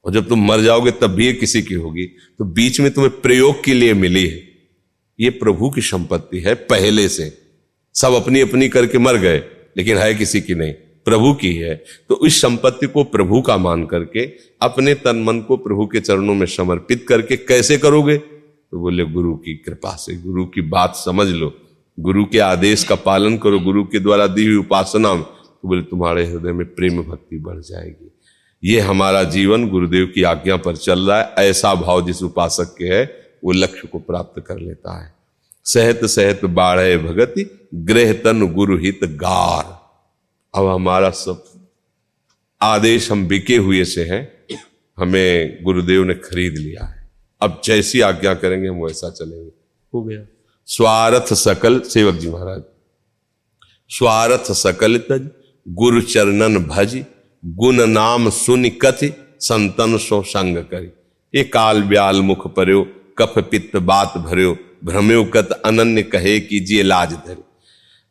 और 0.04 0.12
जब 0.12 0.28
तुम 0.28 0.46
मर 0.46 0.60
जाओगे, 0.60 0.90
तब 0.90 1.06
भी 1.06 1.26
ये 1.26 1.32
किसी 1.32 1.62
की 1.62 1.74
होगी। 1.74 2.06
तो 2.06 2.44
बीच 2.44 2.80
में 2.80 2.90
तुम्हें 2.90 3.20
प्रयोग 3.20 3.64
के 3.64 3.74
लिए 3.74 3.94
मिली 3.94 4.26
है। 4.26 4.48
ये 5.20 5.30
प्रभु 5.30 5.70
की 5.70 5.80
संपत्ति 5.80 6.40
है, 6.40 6.54
पहले 6.54 7.08
से। 7.08 7.47
सब 8.00 8.12
अपनी 8.12 8.40
अपनी 8.40 8.68
करके 8.68 8.98
मर 8.98 9.16
गए, 9.16 9.38
लेकिन 9.76 9.96
है 9.96 10.14
किसी 10.14 10.40
की 10.40 10.54
नहीं, 10.54 10.72
प्रभु 11.04 11.34
की 11.34 11.54
है। 11.54 11.84
तो 12.08 12.26
इस 12.26 12.40
संपत्ति 12.40 12.86
को 12.86 13.04
प्रभु 13.04 13.40
का 13.40 13.56
मान 13.56 13.86
करके, 13.86 14.26
अपने 14.62 14.94
तन 14.94 15.16
मन 15.16 15.40
को 15.40 15.56
प्रभु 15.56 15.86
के 15.86 16.00
चरणों 16.00 16.34
में 16.34 16.46
समर्पित 16.46 17.06
करके 17.08 17.36
कैसे 17.36 17.78
करोगे? 17.78 18.16
तो 18.16 18.80
बोले, 18.80 19.04
गुरु 19.04 19.34
की 19.34 19.54
कृपा 19.54 19.96
से, 19.96 20.14
गुरु 20.14 20.46
की 20.46 20.60
बात 20.60 20.96
समझ 20.96 21.28
लो। 21.28 21.54
गुरु 22.00 22.24
के 22.24 22.38
आदेश 22.38 22.84
का 22.84 22.94
पालन 22.94 23.38
करो, 23.38 23.58
गुरु 23.58 23.84
के 23.84 23.98
द्वारा 23.98 24.26
दी 24.26 24.46
हुई 24.46 24.56
उपासना 24.56 25.14
में। 25.14 25.22
तो 25.22 25.68
बोले, 25.68 25.82
तुम्हारे 25.82 26.26
हृदय 26.26 26.52
में 26.52 26.74
प्रेम 26.74 27.02
भक्ति 27.02 27.38
बढ़ 27.38 27.58
जाएगी। 27.58 28.12
ये 28.64 28.80
हमारा 28.80 29.22
जीवन 29.22 29.68
गुरुदेव 29.68 30.12
की 30.14 30.22
आज्ञा 30.22 30.56
पर 30.56 30.76
चल 30.76 31.00
रहा 31.00 31.18
है। 31.18 31.34
ऐसा 31.38 31.74
भाव 31.74 32.06
जिस 32.06 32.22
उपासक 32.22 32.74
के 32.78 32.84
है, 32.84 33.20
वो 33.44 33.52
लक्ष्य 33.52 33.88
को 33.88 33.98
प्राप्त 33.98 34.44
कर 34.46 34.58
लेता 34.58 35.04
है। 35.04 35.17
सहत 35.68 36.04
सहत 36.06 36.44
बाढ़ 36.52 36.80
भगति 36.98 37.44
गृह 37.84 38.12
तन 38.14 38.46
गुरु 38.54 38.76
हित 38.78 39.00
गार। 39.16 39.64
अब 40.54 40.66
हमारा 40.66 41.10
सब 41.16 41.44
आदेश 42.60 43.10
हम 43.12 43.26
बिके 43.28 43.56
हुए 43.56 43.84
से 43.84 44.04
हैं 44.04 44.22
हमें 44.98 45.64
गुरुदेव 45.64 46.04
ने 46.04 46.14
खरीद 46.14 46.54
लिया 46.54 46.84
है। 46.84 47.08
अब 47.40 47.60
जैसी 47.64 48.00
आज्ञा 48.00 48.34
करेंगे 48.34 48.68
हम 48.68 48.76
वैसा 48.76 49.10
चलेंगे। 49.10 49.50
हो 49.94 50.02
गया। 50.02 50.24
स्वार्थ 50.68 51.32
सकल 51.34 51.80
सेवक 51.86 52.14
जी 52.14 52.30
महाराज 52.30 52.62
स्वार्थ 53.90 54.50
सकल 54.54 54.98
तज 55.00 55.28
गुरु 55.66 56.00
चरणन 56.04 56.58
भज 56.64 56.96
गुण 57.44 57.86
नाम 57.86 58.30
सुन 58.30 58.68
कथि 58.82 59.12
संतन 59.40 59.96
सो 59.98 60.22
संग 60.22 60.56
करी। 60.64 60.90
ये 61.34 61.44
काल 61.46 61.82
ब्याल 61.82 62.20
मुख 62.22 62.46
पर्यो 62.54 62.82
कफ 63.18 63.38
पित्त 63.50 63.76
बात 63.84 64.16
भर्यो 64.18 64.56
भ्रम्यो 64.84 65.24
कत 65.24 65.50
अनन्य 65.64 66.02
कहे 66.02 66.38
कीजिए 66.40 66.82
लाज 66.82 67.12
धरे। 67.12 67.42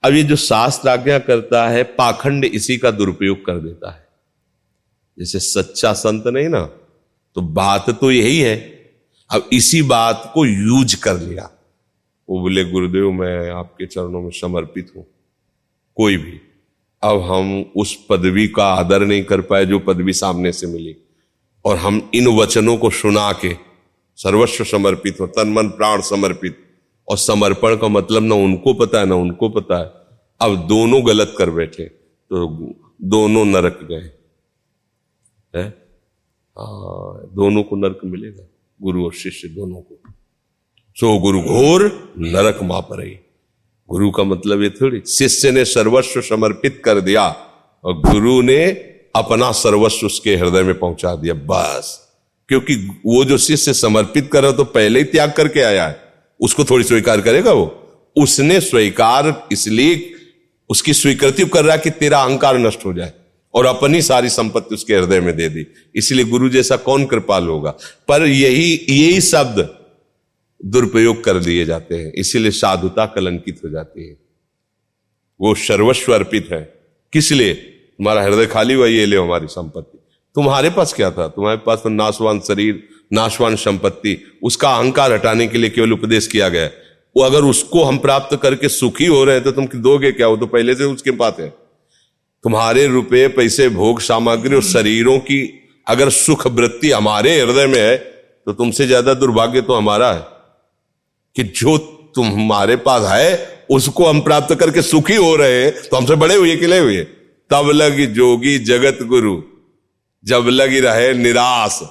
अब 0.03 0.13
ये 0.13 0.23
जो 0.23 0.35
शास्त्र 0.35 0.89
आज्ञा 0.89 1.19
करता 1.19 1.67
है, 1.69 1.83
पाखंड 1.83 2.45
इसी 2.45 2.77
का 2.77 2.91
दुरुपयोग 2.91 3.45
कर 3.45 3.59
देता 3.59 3.91
है। 3.91 4.07
जैसे 5.19 5.39
सच्चा 5.39 5.93
संत 5.93 6.27
नहीं 6.27 6.49
ना 6.49 6.61
तो 7.35 7.41
बात 7.41 7.89
तो 7.89 8.11
यही 8.11 8.39
है। 8.39 8.55
अब 9.33 9.49
इसी 9.53 9.81
बात 9.81 10.31
को 10.33 10.45
यूज़ 10.45 10.95
कर 11.01 11.19
लिया। 11.19 11.49
वो 12.29 12.39
बोले, 12.39 12.63
गुरुदेव, 12.65 13.11
मैं 13.11 13.51
आपके 13.51 13.85
चरणों 13.85 14.21
में 14.21 14.31
समर्पित 14.31 14.91
हूँ। 14.97 15.05
कोई 15.97 16.17
भी, 16.17 16.39
अब 17.03 17.21
हम 17.21 17.71
उस 17.77 17.97
पदवी 18.09 18.47
का 18.47 18.65
आदर 18.65 19.05
नहीं 19.05 19.23
कर 19.23 19.41
पाए 19.41 19.65
जो 19.65 19.79
पदवी 19.79 20.13
सामने 20.13 20.51
से 20.51 20.67
मिली। 20.67 20.95
और 21.65 21.77
हम 21.77 22.09
इन 22.13 22.27
वचनों 22.27 22.77
को 22.77 22.89
सुना 22.89 23.31
के 23.31 23.66
सर्वस्व 24.17 24.63
समर्पित 24.63 25.19
हो, 25.21 25.27
तन 25.27 25.49
मन 25.49 25.67
प्राण 25.67 26.01
समर्पित। 26.01 26.57
और 27.07 27.17
समर्पण 27.17 27.75
का 27.75 27.87
मतलब 27.87 28.23
ना 28.23 28.35
उनको 28.35 28.73
पता 28.73 28.99
है, 28.99 29.05
ना 29.05 29.15
उनको 29.15 29.49
पता 29.49 29.77
है। 29.77 29.91
अब 30.41 30.67
दोनों 30.67 31.07
गलत 31.07 31.35
कर 31.37 31.49
बैठे 31.49 31.83
तो 31.83 32.47
दोनों 33.01 33.45
नरक 33.45 33.79
गए। 33.83 34.11
है? 35.55 35.67
हाँ 36.59 37.29
दोनों 37.33 37.63
को 37.63 37.75
नरक 37.75 37.99
मिलेगा, 38.05 38.43
गुरु 38.81 39.05
और 39.05 39.13
शिष्य 39.13 39.47
दोनों 39.47 39.81
को। 39.81 39.99
सो 40.97 41.19
गुरु 41.19 41.41
घोर 41.41 42.13
नरक 42.17 42.63
मा 42.63 42.79
पर 42.79 43.27
गुरु 43.89 44.11
का 44.11 44.23
मतलब 44.23 44.61
ये 44.61 44.69
थोड़ी, 44.69 45.01
शिष्य 45.01 45.51
ने 45.51 45.65
सर्वस्व 45.65 46.21
समर्पित 46.21 46.81
कर 46.85 47.01
दिया, 47.01 47.27
और 47.85 47.93
गुरु 47.93 48.41
ने 48.41 48.65
अपना 49.15 49.51
सर्वस्व 49.51 50.05
उसके 50.05 50.35
हृदय 50.35 50.63
में 50.63 50.79
पहुँचा 50.79 51.15
दिया, 51.15 51.33
बस। 51.33 52.06
क्योंकि 52.49 52.75
वो 53.05 53.25
जो 53.25 53.37
शिष्य 53.37 53.73
समर्पित 53.73 54.29
कर 54.33 54.43
रहा 54.43 54.51
तो 54.51 54.63
पहले 54.63 54.99
ही 54.99 55.05
त्याग 55.05 55.31
करके 55.31 55.61
आया 55.61 55.87
है। 55.87 56.01
उसको 56.39 56.63
थोड़ी 56.65 56.83
स्वीकार 56.83 57.21
करेगा 57.21 57.51
वो? 57.51 57.83
उसने 58.17 58.61
स्वीकार 58.61 59.47
इसलिए 59.51 60.13
उसकी 60.69 60.93
स्वीकृति 60.93 61.45
कर 61.45 61.65
रहा 61.65 61.75
है 61.75 61.81
कि 61.81 61.89
तेरा 61.89 62.19
अहंकार 62.19 62.57
नष्ट 62.57 62.85
हो 62.85 62.93
जाए 62.93 63.13
और 63.53 63.65
अपनी 63.65 64.01
सारी 64.01 64.29
संपत्ति 64.29 64.75
उसके 64.75 64.95
हृदय 64.95 65.19
में 65.19 65.35
दे 65.35 65.49
दी। 65.49 65.67
इसलिए 65.95 66.25
गुरु 66.25 66.49
जैसा 66.49 66.75
कौन 66.77 67.05
कृपाल 67.05 67.47
होगा? 67.47 67.71
पर 68.07 68.27
यही 68.27 68.85
यही 68.89 69.21
शब्द 69.21 69.77
दुरुपयोग 70.65 71.23
कर 71.23 71.37
दिए 71.39 71.65
जाते 71.65 71.95
हैं। 71.95 72.11
इसीलिए 72.11 72.51
साधुता 72.51 73.05
कलंकित 73.05 73.61
हो 73.65 73.69
जाती 73.69 74.07
है। 74.07 74.17
वो 75.41 75.55
सर्वस्व 75.55 76.13
अर्पित 76.13 76.49
है। 76.51 76.73
किस 77.13 77.31
लिए? 77.31 77.53
तुम्हारा 77.53 78.23
हृदय 78.23 78.45
खाली 78.45 78.73
हुआ, 78.73 78.87
ये 78.87 79.05
ले 79.05 79.17
हमारी 79.17 79.47
संपत्ति। 79.47 79.96
तुम्हारे 80.37 80.69
पास 80.69 80.93
क्या 80.93 81.09
था? 81.11 81.27
तुम्हारे 81.27 81.57
पास 81.57 81.79
तो 81.83 81.89
नाशवान 81.89 82.39
शरीर, 82.39 82.83
नाशवान 83.13 83.55
संपत्ति, 83.57 84.17
उसका 84.43 84.69
अहंकार 84.71 85.13
हटाने 85.13 85.47
के 85.47 85.57
लिए 85.57 85.69
केवल 85.69 85.93
उपदेश 85.93 86.27
किया 86.27 86.49
गया 86.49 86.69
वो 87.15 87.23
अगर 87.23 87.43
उसको 87.43 87.83
हम 87.83 87.97
प्राप्त 87.97 88.35
करके 88.41 88.69
सुखी 88.69 89.05
हो 89.05 89.23
रहे 89.23 89.35
हैं 89.35 89.43
तो 89.43 89.51
तुम 89.51 89.67
दोगे 89.81 90.11
क्या? 90.11 90.27
वो 90.27 90.37
तो 90.37 90.45
पहले 90.47 90.75
से 90.75 90.83
उसके 90.85 91.11
पास 91.13 91.33
है। 91.39 91.47
तुम्हारे 92.43 92.85
रुपये 92.87 93.27
पैसे, 93.29 93.69
भोग, 93.69 93.99
सामग्री 94.01 94.55
और 94.55 94.63
शरीरों 94.63 95.17
की 95.19 95.41
अगर 95.87 96.09
सुख 96.11 96.47
वृत्ति 96.49 96.91
हमारे 96.91 97.39
हृदय 97.41 97.67
में 97.67 97.79
है 97.79 97.97
तो 97.97 98.53
तुमसे 98.53 98.87
ज़्यादा 98.87 99.13
दुर्भाग्य 99.15 99.61
तो 99.61 99.73
हमारा 99.73 100.11
है 100.13 100.21
कि 101.35 101.43
जो 101.55 101.77
तुम्हारे 102.15 102.75
पास 102.77 103.11
है, 103.11 103.65
उसको 103.69 104.05
हम 104.05 104.21
प्राप्त 104.21 104.55
करके 104.55 104.81
सुखी 104.83 105.15
हो 105.15 105.35
रहे 105.35 105.63
हैं 105.63 105.71
तो 105.81 105.97
हमसे 105.97 106.15
बड़े 106.15 106.35
हुए 106.35 106.55
कि 106.55 106.65
हुए? 106.67 107.03
तब 107.51 107.69
लग 107.73 108.05
जोगी 108.13 108.57
जगत 108.65 109.03
गुरु। 109.05 109.35
जब 110.25 110.45
लगी 110.47 110.79
रहे 110.79 111.13
निराश, 111.13 111.81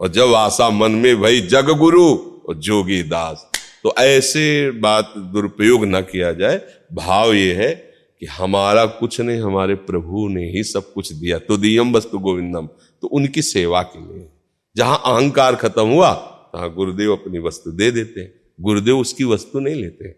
और 0.00 0.08
जब 0.08 0.34
आशा 0.34 0.70
मन 0.70 0.90
में 0.90 1.20
भाई 1.20 1.40
जग 1.40 1.70
गुरु 1.70 2.14
और 2.48 2.54
जोगी 2.54 3.02
दास। 3.02 3.50
तो 3.82 3.94
ऐसे 3.98 4.70
बात 4.70 5.14
दुरुपयोग 5.16 5.84
न 5.84 6.00
किया 6.00 6.32
जाए। 6.32 6.60
भाव 6.92 7.32
ये 7.32 7.54
है 7.54 7.74
कि 8.20 8.26
हमारा 8.26 8.86
कुछ 8.86 9.20
नहीं, 9.20 9.40
हमारे 9.40 9.74
प्रभु 9.74 10.28
ने 10.28 10.50
ही 10.50 10.64
सब 10.64 10.92
कुछ 10.92 11.12
दिया। 11.12 11.38
तो 11.38 11.56
दियम 11.56 11.92
वस्तु 11.92 12.18
गोविंदम। 12.18 12.66
तो 13.02 13.08
उनकी 13.08 13.42
सेवा 13.42 13.82
के 13.82 14.14
लिए। 14.14 14.28
जहाँ 14.76 15.02
अहंकार 15.04 15.54
खत्म 15.54 15.86
हुआ, 15.86 16.12
तहां 16.12 16.70
गुरुदेव 16.70 17.12
अपनी 17.12 17.38
वस्तु 17.38 17.70
दे 17.70 17.90
देते 17.90 18.20
हैं। 18.20 18.34
गुरुदेव 18.60 18.98
उसकी 18.98 19.24
वस्तु 19.24 19.60
नहीं 19.60 19.74
लेते 19.74 20.14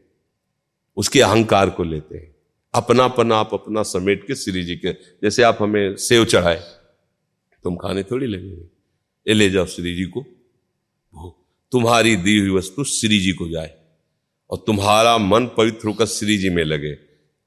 उसके 0.96 1.20
अहंकार 1.20 1.70
को 1.70 1.84
लेते 1.84 2.16
हैं। 2.16 2.36
अपनापन 2.74 3.32
आप 3.32 3.50
अपना 3.52 3.82
समेट 3.82 4.26
के 4.26 4.34
श्री 4.34 4.64
जी 4.64 4.76
के, 4.76 4.92
जैसे 4.92 5.42
आप 5.42 5.58
हमें 5.60 5.96
सेव 5.96 6.24
चढ़ाए। 6.24 6.62
तुम 7.66 7.76
खाने 7.76 8.02
थोड़ी 8.02 8.26
लगेंगे 8.26 8.64
ये 9.26 9.34
ले 9.34 9.50
जाओ 9.50 9.66
श्री 9.66 9.94
जी 9.94 10.04
को। 10.06 10.24
तुम्हारी 11.72 12.14
दी 12.16 12.38
हुई 12.38 12.50
वस्तु 12.50 12.84
श्री 12.86 13.18
जी 13.18 13.32
को 13.32 13.48
जाए 13.48 13.74
और 14.50 14.62
तुम्हारा 14.66 15.16
मन 15.18 15.46
पवित्र 15.56 15.88
होकर 15.88 16.06
श्री 16.06 16.36
जी 16.38 16.50
में 16.50 16.64
लगे। 16.64 16.96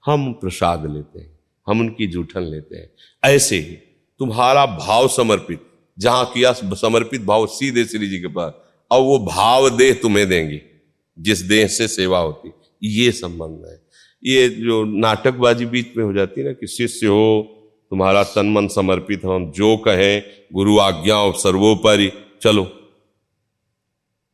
हम 0.04 0.32
प्रसाद 0.34 0.86
लेते 0.92 1.20
हैं, 1.20 1.40
हम 1.68 1.80
उनकी 1.80 2.08
जूठन 2.08 2.44
लेते 2.44 2.78
हैं। 2.78 2.90
ऐसे 3.24 3.58
ही 3.58 3.76
तुम्हारा 4.20 4.66
भाव 4.78 5.08
समर्पित, 5.08 5.62
जहाँ 5.98 6.26
किया 6.26 6.52
समर्पित 6.54 7.22
भाव 7.22 7.46
सीधे 7.48 7.86
श्री 7.86 8.08
जी 8.08 8.20
के 8.20 8.28
पास 8.30 8.54
और 8.92 9.02
वो 9.02 9.18
भाव 9.26 9.70
देह 9.78 9.94
तुम्हें 10.02 10.28
देंगे, 10.30 10.62
जिस 11.18 11.42
देह 11.44 11.68
से 11.68 11.88
सेवा 11.88 12.20
होती। 12.20 12.52
ये 12.82 13.12
संबंध 13.14 13.66
है। 13.68 13.82
ये 14.24 14.48
जो 14.50 14.84
नाटकबाजी 15.00 15.66
बीच 15.68 15.96
में 15.98 16.04
हो 16.06 16.14
जाती 16.14 16.42
है 16.42 16.48
ना 16.48 16.54
कि 16.54 16.68
शिष्य 16.68 17.08
हो 17.08 17.59
तुम्हारा 17.92 18.24
तन 18.24 18.52
मन 18.52 18.68
समर्पित 18.68 19.26
हो 19.26 19.40
जो 19.56 19.78
कहें, 19.78 20.24
गुरु 20.54 20.80
आज्ञा 20.80 21.16
और 21.16 21.34
सर्वोपरि, 21.34 22.12
चलो। 22.42 22.64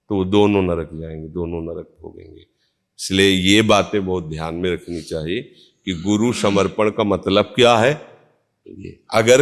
तो 0.10 0.24
दोनों 0.26 0.62
नरक 0.62 0.90
जाएँगे, 0.94 1.28
दोनों 1.28 1.62
नरक 1.62 1.88
भोगेंगे। 2.02 2.42
इसलिए 3.00 3.30
ये 3.30 3.62
बातें 3.62 4.06
बहुत 4.06 4.30
ध्यान 4.30 4.56
में 4.56 4.72
रखनी 4.74 5.02
चाहिए 5.02 5.42
कि 5.86 5.94
गुरु 5.94 6.34
समर्पण 6.34 6.90
का 6.90 7.04
मतलब 7.04 7.46
क्या 7.46 7.78
है? 7.78 8.02
ये, 8.68 9.00
अगर 9.14 9.42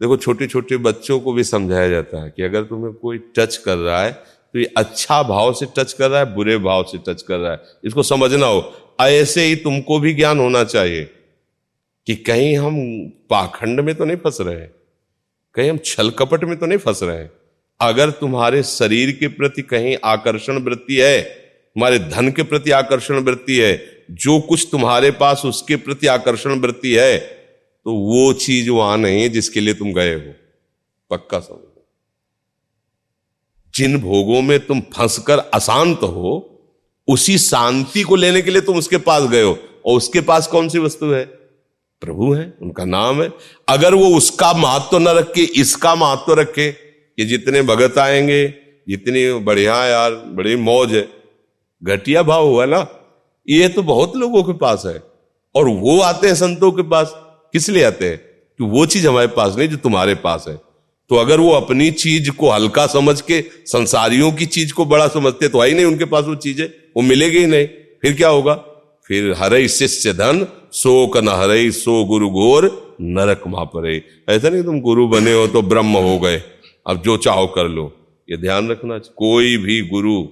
देखो 0.00 0.16
छोटे 0.16 0.46
छोटे 0.46 0.76
बच्चों 0.76 1.20
को 1.20 1.32
भी 1.32 1.44
समझाया 1.44 1.88
जाता 1.88 2.22
है 2.24 2.32
कि 2.36 2.42
अगर 2.42 2.62
तुम्हें 2.62 2.92
कोई 2.94 3.18
टच 3.18 3.56
कर 3.56 3.76
रहा 3.76 4.02
है 4.02 4.12
तो 4.52 4.58
ये 4.58 4.64
अच्छा 4.76 5.22
भाव 5.22 5.52
से 5.52 5.66
टच 5.76 5.92
कर 5.92 6.10
रहा 6.10 6.20
है, 6.20 6.34
बुरे 6.34 6.58
भाव 6.58 6.84
से 6.84 6.98
टच 6.98 7.22
कर 7.22 7.38
रहा 7.38 7.52
है। 7.52 7.60
इसको 7.84 8.02
समझना 8.02 8.46
हो। 8.46 8.72
ऐसे 9.00 9.44
ही 9.44 9.56
तुमको 9.56 9.98
भी 9.98 10.14
ज्ञान 10.14 10.38
होना 10.38 10.64
चाहिए। 10.64 11.10
कि 12.06 12.14
कहीं 12.16 12.56
हम 12.58 12.76
पाखंड 13.30 13.80
में 13.80 13.94
तो 13.94 14.04
नहीं 14.04 14.16
फंस 14.16 14.38
रहे 14.40 14.54
हैं, 14.54 14.70
कहीं 15.54 15.70
हम 15.70 15.78
छल 15.84 16.10
कपट 16.10 16.44
में 16.44 16.56
तो 16.58 16.66
नहीं 16.66 16.78
फंस 16.78 17.02
रहे 17.02 17.26
अगर 17.80 18.10
तुम्हारे 18.10 18.62
शरीर 18.62 19.10
के 19.12 19.28
प्रति 19.28 19.62
कहीं 19.62 19.96
आकर्षण 20.04 20.58
वृत्ति 20.58 20.96
है, 20.96 21.22
तुम्हारे 21.22 21.98
धन 21.98 22.30
के 22.30 22.42
प्रति 22.42 22.70
आकर्षण 22.70 23.18
वृत्ति 23.20 23.58
है, 23.58 24.04
जो 24.12 24.38
कुछ 24.40 24.66
तुम्हारे 24.72 25.10
पास 25.12 25.42
उसके 25.44 25.76
प्रति 25.76 26.06
आकर्षण 26.06 26.60
वृत्ति 26.60 26.94
है 26.94 27.18
तो 27.18 27.92
वो 27.92 28.32
चीज़ 28.34 28.70
वहाँ 28.70 28.96
नहीं 28.98 29.22
है 29.22 29.28
जिसके 29.28 29.60
लिए 29.60 29.74
तुम 29.74 29.92
गए 29.92 30.14
हो। 30.14 30.32
पक्का 31.10 31.38
समझो 31.40 31.72
जिन 33.74 33.98
भोगों 34.00 34.40
में 34.42 34.58
तुम 34.66 34.80
फंसकर 34.92 35.38
अशांत 35.38 36.02
हो, 36.02 36.30
उसी 37.08 37.36
शांति 37.38 38.02
को 38.02 38.16
लेने 38.16 38.42
के 38.42 38.50
लिए 38.50 38.60
तुम 38.60 38.78
उसके 38.78 38.96
पास 38.98 39.28
गए 39.30 39.42
हो, 39.42 39.58
और 39.86 39.96
उसके 39.96 40.20
पास 40.22 40.46
कौन 40.46 40.68
सी 40.68 40.78
वस्तु 40.78 41.10
है? 41.10 41.24
प्रभु 42.00 42.32
है, 42.32 42.54
उनका 42.62 42.84
नाम 42.84 43.22
है। 43.22 43.32
अगर 43.68 43.94
वो 43.94 44.16
उसका 44.16 44.52
महत्व 44.52 44.98
न 44.98 45.08
रखे, 45.08 45.42
इसका 45.42 45.94
महत्व 45.94 46.32
रखे 46.32 46.72
कि 47.16 47.24
जितने 47.24 47.62
भगत 47.62 47.98
आएँगे, 47.98 48.54
जितनी 48.88 49.44
बढ़िया 49.44 49.84
यार, 49.84 50.10
बड़ी 50.14 50.56
मौज 50.56 50.94
है। 50.94 51.08
घटिया 51.84 52.22
भाव 52.22 52.46
हुआ 52.46 52.66
ना, 52.66 52.88
ये 53.48 53.68
तो 53.68 53.82
बहुत 53.82 54.16
लोगों 54.16 54.42
के 54.42 54.52
पास 54.52 54.82
है। 54.86 55.02
और 55.54 55.68
वो 55.68 56.00
आते 56.00 56.26
हैं 56.26 56.34
संतों 56.34 56.72
के 56.72 56.82
पास, 56.82 57.12
किस 57.52 57.68
लिए 57.68 57.84
आते 57.84 58.08
हैं? 58.08 58.18
कि 58.58 58.64
वो 58.64 58.86
चीज़ 58.86 59.08
हमारे 59.08 59.26
पास 59.26 59.56
नहीं, 59.56 59.68
जो 59.68 59.76
तुम्हारे 59.76 60.14
पास 60.14 60.44
है। 60.48 60.56
तो 61.08 61.16
अगर 61.16 61.40
वो 61.40 61.52
अपनी 61.52 61.90
चीज़ 61.90 62.30
को 62.30 62.50
हल्का 62.50 62.86
समझ 62.86 63.20
के, 63.20 63.44
संसारियों 63.66 64.32
की 64.32 64.46
चीज़ 64.46 64.72
को 64.72 64.84
बड़ा 64.84 65.08
समझते 65.08 65.48
तो 65.48 65.60
आई 65.60 65.74
नहीं 65.74 65.84
उनके 65.84 66.04
पास 66.04 66.24
वो 66.24 66.34
चीज़ 66.34 66.62
है 66.62 66.66
वो 66.96 67.02
मिलेगी 67.02 67.38
ही 67.38 67.46
नहीं। 67.46 67.66
फिर 68.02 68.14
क्या 68.14 68.28
होगा? 68.28 68.54
फिर 69.04 69.34
हरे 69.38 69.68
शिष्य 69.68 70.12
धन 70.12 70.55
शोक 70.72 71.16
न 71.16 71.28
हरे, 71.28 71.70
सो 71.70 72.04
गुरु 72.04 72.28
गोर 72.28 72.96
नरक 73.00 73.42
पर। 73.48 74.02
ऐसा 74.28 74.48
नहीं 74.48 74.62
तुम 74.62 74.80
गुरु 74.80 75.08
बने 75.08 75.32
हो 75.32 75.46
तो 75.46 75.62
ब्रह्म 75.62 75.96
हो 75.96 76.18
गए। 76.18 76.42
अब 76.86 77.02
जो 77.02 77.16
चाहो 77.16 77.46
कर 77.46 77.68
लो। 77.68 77.92
ये 78.30 78.36
ध्यान 78.36 78.70
रखना 78.70 78.98
कोई 78.98 79.56
भी 79.56 79.82
गुरु 79.82 80.28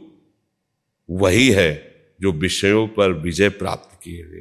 वही 1.10 1.48
है 1.48 1.94
जो 2.20 2.32
विषयों 2.32 2.86
पर 2.86 3.12
विजय 3.12 3.48
प्राप्त 3.48 4.04
किए 4.04 4.22
हुए। 4.22 4.40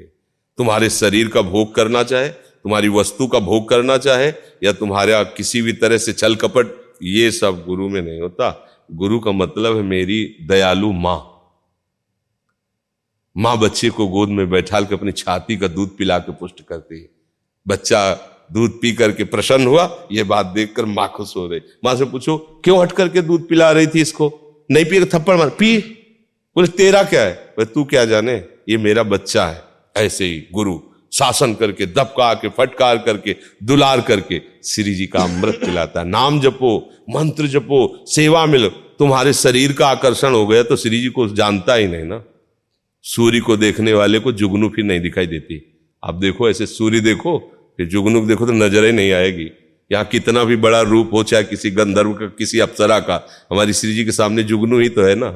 तुम्हारे 0.58 0.90
शरीर 0.90 1.28
का 1.28 1.42
भोग 1.42 1.76
करना 1.76 2.04
चाहे, 2.04 2.30
तुम्हारी 2.30 2.88
वस्तु 2.88 3.28
का 3.28 3.40
भोग 3.40 3.70
करना 3.70 3.98
चाहे, 3.98 4.34
या 4.64 4.72
तुम्हारा 4.72 5.24
किसी 5.24 5.62
भी 5.62 5.74
तरह 5.74 5.98
से 5.98 6.14
छल 6.14 6.36
कपट, 6.36 6.66
ये 7.04 7.32
सब 7.32 7.66
गुरु 7.66 7.90
में 7.90 8.02
नहीं 8.02 8.22
होता। 8.22 8.70
गुरु 8.92 9.20
का 9.20 9.32
मतलब 9.32 9.76
है 9.76 9.84
मेरी 9.84 10.36
दयालु 10.42 10.92
माँ। 10.92 11.33
माँ 13.38 13.58
बच्चे 13.60 13.90
को 13.90 14.08
गोद 14.08 14.30
में 14.30 14.50
बैठा 14.50 14.82
के 14.82 14.96
अपनी 14.96 15.12
छाती 15.12 15.58
का 15.58 15.68
दूध 15.68 15.98
पिला 15.98 16.18
के 16.20 16.32
पुष्ट 16.32 16.62
करती 16.62 17.00
है। 17.02 17.10
बच्चा 17.68 18.14
दूध 18.52 18.72
पी 18.82 18.92
करके 18.92 19.24
प्रसन्न 19.24 19.68
हुआ, 19.68 20.08
ये 20.12 20.24
बात 20.24 20.46
देखकर 20.46 20.86
माँ 20.86 21.12
खुश 21.16 21.36
हो 21.36 21.48
रही। 21.48 21.62
माँ 21.86 21.96
से 21.96 22.06
पूछो, 22.06 22.38
क्यों 22.38 22.82
हट 22.82 22.92
करके 22.92 23.22
दूध 23.22 23.48
पिला 23.48 23.72
रही 23.72 23.88
थी 23.88 24.02
इसको? 24.02 24.32
नहीं 24.72 24.86
पी 24.86 25.06
थप्पड़ 25.06 25.36
मार, 25.36 25.50
पी। 25.50 25.78
बोले, 26.56 26.68
तेरा 26.68 27.04
क्या 27.04 27.22
है? 27.22 27.34
बोले, 27.34 27.66
तू 27.66 27.84
क्या 27.84 28.06
जाने? 28.06 28.36
ये 28.70 28.78
मेरा 28.78 29.04
बच्चा 29.04 29.46
है। 29.46 29.64
ऐसे 29.98 30.26
ही 30.26 30.44
गुरु 30.54 30.80
शासन 31.12 31.54
करके 31.54 31.86
दबका 31.86 32.34
के, 32.34 32.50
फटकार 32.50 32.98
करके, 32.98 33.36
दुलार 33.64 34.02
करके, 34.02 34.42
श्री 34.64 34.94
जी 34.96 35.06
का 35.06 35.24
अमृत 35.24 35.56
पिलाता 35.56 36.04
नाम 36.04 36.40
जपो, 36.42 36.78
मंत्र 37.10 37.48
जपो, 37.48 38.06
सेवा 38.08 38.46
मिलो। 38.46 38.70
तुम्हारे 38.70 39.34
शरीर 39.34 39.74
का 39.74 39.88
आकर्षण 39.88 40.34
हो 40.34 40.46
गया 40.48 40.64
तो 40.64 40.76
श्री 40.76 41.02
जी 41.02 41.08
को 41.08 41.28
जानता 41.30 41.74
ही 41.74 41.88
नहीं 41.88 42.04
ना। 42.04 42.24
सूर्य 43.06 43.40
को 43.40 43.58
देखने 43.58 43.94
वाले 43.94 44.20
को 44.20 44.32
जुगनू 44.32 44.70
फिर 44.70 44.86
नहीं 44.86 45.00
दिखाई 45.00 45.28
देती। 45.28 45.62
आप 46.04 46.16
देखो, 46.16 46.50
ऐसे 46.50 46.66
सूर्य 46.66 47.00
देखो, 47.00 47.38
फिर 47.78 47.88
जुगनू 47.88 48.26
देखो 48.26 48.46
तो 48.46 48.52
नज़र 48.52 48.86
ही 48.86 48.92
नहीं 48.92 49.12
आएगी। 49.12 49.50
यहाँ 49.92 50.06
कितना 50.06 50.44
भी 50.44 50.56
बड़ा 50.56 50.82
रूप 50.82 51.14
हो, 51.14 51.24
चाहे 51.24 51.44
किसी 51.44 51.72
गंधर्व 51.72 52.14
का, 52.14 52.28
किसी 52.28 52.60
अप्सरा 52.60 53.00
का, 53.00 53.28
हमारी 53.52 53.74
श्री 53.74 53.94
जी 53.94 54.06
के 54.06 54.12
सामने 54.12 54.44
जुगनू 54.44 54.80
ही 54.80 54.90
तो 54.90 55.04
है 55.04 55.16
ना। 55.16 55.32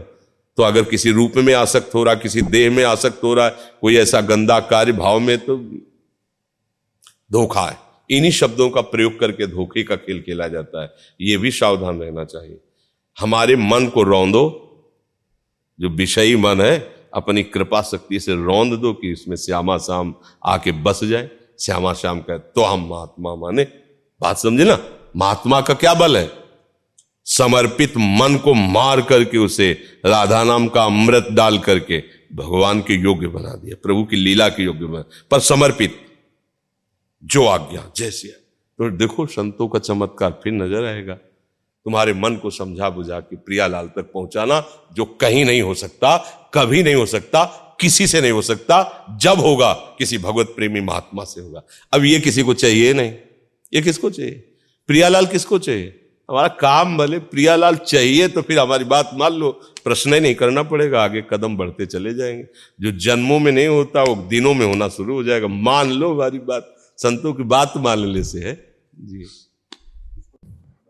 तो 0.57 0.63
अगर 0.63 0.83
किसी 0.83 1.11
रूप 1.11 1.33
में 1.37 1.53
आसक्त 1.53 1.95
हो 1.95 2.03
रहा, 2.03 2.13
किसी 2.15 2.41
देह 2.41 2.71
में 2.71 2.83
आसक्त 2.83 3.23
हो 3.23 3.33
रहा 3.33 3.45
है 3.45 3.55
कोई 3.81 3.97
ऐसा 3.97 4.21
गंदा 4.21 4.59
कार्य 4.59 4.91
भाव 4.91 5.19
में 5.19 5.37
तो 5.37 5.57
धोखा 7.31 7.67
है। 7.69 7.77
इन्हीं 8.09 8.31
शब्दों 8.31 8.69
का 8.69 8.81
प्रयोग 8.81 9.19
करके 9.19 9.47
धोखे 9.47 9.83
का 9.83 9.95
खेल 9.95 10.21
खेला 10.21 10.47
जाता 10.47 10.83
है। 10.83 10.89
यह 11.21 11.37
भी 11.37 11.51
सावधान 11.51 11.99
रहना 12.01 12.23
चाहिए। 12.23 12.59
हमारे 13.17 13.55
मन 13.55 13.87
को 13.87 14.03
रौंदो, 14.03 14.43
जो 15.79 15.89
विषयी 15.89 16.35
मन 16.35 16.61
है 16.61 16.77
अपनी 17.13 17.43
कृपा 17.45 17.81
शक्ति 17.83 18.19
से 18.19 18.35
रौंद 18.35 18.73
दो 18.73 18.93
कि 18.93 19.11
इसमें 19.11 19.35
श्यामा 19.35 19.77
श्याम 19.77 20.13
आके 20.45 20.71
बस 20.83 21.03
जाए। 21.03 21.29
श्यामा 21.59 21.93
श्याम 21.93 22.19
कहे 22.21 22.39
तो 22.39 22.63
हम 22.63 22.87
महात्मा 22.89 23.35
माने। 23.35 23.63
बात 24.21 24.37
समझे 24.37 24.63
ना? 24.63 24.77
महात्मा 25.15 25.61
का 25.61 25.73
क्या 25.73 25.93
बल 25.93 26.17
है? 26.17 26.29
समर्पित 27.27 27.93
मन 27.97 28.39
को 28.43 28.53
मार 28.53 29.01
करके 29.01 29.37
उसे 29.37 29.71
राधा 30.05 30.43
नाम 30.43 30.67
का 30.67 30.83
अमृत 30.83 31.27
डाल 31.31 31.57
करके 31.59 32.03
भगवान 32.33 32.81
के 32.81 32.93
योग्य 32.93 33.27
बना 33.27 33.53
दिया, 33.55 33.75
प्रभु 33.83 34.03
की 34.03 34.15
लीला 34.15 34.47
के 34.49 34.63
योग्य 34.63 34.85
बना। 34.85 35.03
पर 35.31 35.39
समर्पित, 35.41 35.95
जो 37.23 37.45
आज्ञा 37.45 37.83
जैसे 37.95 38.27
तो 38.27 38.89
देखो, 38.91 39.25
संतों 39.25 39.67
का 39.67 39.79
चमत्कार 39.79 40.39
फिर 40.43 40.53
नज़र 40.53 40.85
आएगा। 40.85 41.17
तुम्हारे 41.87 42.13
मन 42.13 42.35
को 42.35 42.49
समझा 42.49 42.89
बुझा 42.89 43.19
के 43.19 43.35
प्रियालाल 43.35 43.87
तक 43.87 44.01
पहुंचाना, 44.01 44.65
जो 44.93 45.05
कहीं 45.05 45.45
नहीं 45.45 45.61
हो 45.61 45.73
सकता, 45.73 46.17
कभी 46.53 46.83
नहीं 46.83 46.95
हो 46.95 47.05
सकता, 47.05 47.43
किसी 47.81 48.07
से 48.07 48.21
नहीं 48.21 48.31
हो 48.31 48.41
सकता, 48.41 49.05
जब 49.21 49.39
होगा, 49.39 49.73
किसी 49.73 50.17
भगवत 50.17 50.45
प्रेमी 50.45 50.81
महात्मा 50.81 51.23
से 51.23 51.41
होगा। 51.41 51.63
अब 51.93 52.03
ये 52.03 52.19
किसी 52.19 52.41
को 52.41 52.53
चाहिए 52.53 52.93
नहीं। 52.93 53.13
ये 53.73 53.81
किसको 53.81 54.09
चाहिए? 54.09 54.31
प्रियालाल 54.87 55.25
किसको 55.25 55.59
चाहिए? 55.59 56.09
हमारा 56.29 56.47
काम 56.47 56.97
भले 56.97 57.19
प्रियालाल 57.19 57.75
चाहिए 57.75 58.27
तो 58.27 58.41
फिर 58.41 58.59
हमारी 58.59 58.83
बात 58.83 59.11
मान 59.13 59.33
लो। 59.33 59.51
प्रश्न 59.83 60.13
ही 60.13 60.19
नहीं 60.19 60.35
करना 60.35 60.63
पड़ेगा, 60.63 61.03
आगे 61.03 61.21
कदम 61.21 61.57
बढ़ते 61.57 61.85
चले 61.85 62.13
जाएँगे। 62.13 62.43
जो 62.81 62.91
जन्मों 62.99 63.39
में 63.39 63.51
नहीं 63.51 63.67
होता, 63.67 64.03
वो 64.03 64.15
दिनों 64.15 64.53
में 64.53 64.65
होना 64.65 64.87
शुरू 64.87 65.13
हो 65.13 65.23
जाएगा। 65.23 65.47
मान 65.47 65.91
लो 65.91 66.13
हमारी 66.13 66.39
बात। 66.39 66.75
संतों 66.97 67.33
की 67.33 67.43
बात 67.43 67.73
मान 67.77 67.97
लेने 67.97 68.23
से 68.23 68.39
है। 68.39 68.75
जी। 68.99 69.46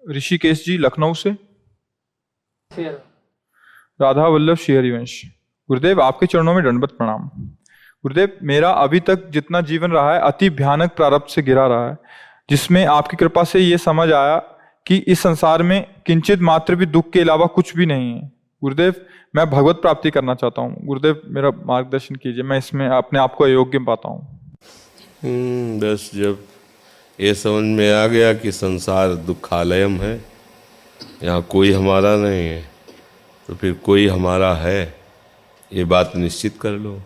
ऋषिकेश 0.07 0.63
जी 0.65 0.77
लखनऊ 0.77 1.13
से। 1.13 1.31
राधा 3.99 4.27
वल्लभ 4.27 4.57
श्री 4.57 4.75
हरिवंश। 4.75 5.21
गुरुदेव 5.69 6.01
आपके 6.01 6.25
चरणों 6.25 6.53
में 6.53 6.63
दंडवत 6.63 6.91
प्रणाम। 6.91 7.29
गुरुदेव 8.03 8.37
मेरा 8.43 8.69
अभी 8.71 8.99
तक 8.99 9.27
जितना 9.29 9.61
जीवन 9.61 9.91
रहा 9.91 10.13
है 10.13 10.19
अति 10.21 10.49
भयानक 10.49 10.91
प्रारब्ध 10.91 11.29
से 11.29 11.41
गिरा 11.41 11.67
रहा 11.67 11.89
है 11.89 11.97
जिसमें 12.49 12.85
आपकी 12.85 13.17
कृपा 13.17 13.43
से 13.43 13.59
ये 13.59 13.77
समझ 13.77 14.11
आया 14.11 14.37
कि 14.85 14.97
इस 14.97 15.19
संसार 15.19 15.63
में 15.63 15.83
किंचित 16.05 16.39
मात्र 16.41 16.75
भी 16.75 16.85
दुख 16.85 17.09
के 17.11 17.21
अलावा 17.21 17.45
कुछ 17.45 17.75
भी 17.75 17.85
नहीं 17.85 18.13
है। 18.13 18.31
गुरुदेव 18.61 18.93
मैं 19.35 19.49
भगवत 19.49 19.75
प्राप्ति 19.75 20.11
करना 20.11 20.35
चाहता 20.35 20.61
हूँ। 20.61 20.85
गुरुदेव 20.85 21.21
मेरा 21.25 21.51
मार्गदर्शन 21.65 22.15
कीजिए 22.15 22.43
मैं 22.43 22.57
इसमें 22.57 22.87
अपने 22.87 23.19
आप 23.19 23.33
को 23.33 23.43
अयोग्य 23.43 23.79
पाता 23.79 24.09
हूँ। 24.09 24.21
हम्म, 25.23 25.79
बस 25.79 26.11
जब 26.15 26.39
ये 27.19 27.33
समझ 27.33 27.63
में 27.77 27.91
आ 27.93 28.07
गया 28.07 28.33
कि 28.33 28.51
संसार 28.51 29.13
दुखालयम 29.15 29.97
है। 29.97 30.25
यहाँ 31.23 31.41
कोई 31.41 31.71
हमारा 31.71 32.15
नहीं 32.15 32.47
है 32.47 32.69
तो 33.47 33.55
फिर 33.55 33.73
कोई 33.73 34.07
हमारा 34.07 34.53
है? 34.53 34.95
ये 35.73 35.83
बात 35.83 36.11
निश्चित 36.15 36.57
कर 36.61 36.71
लो। 36.71 37.01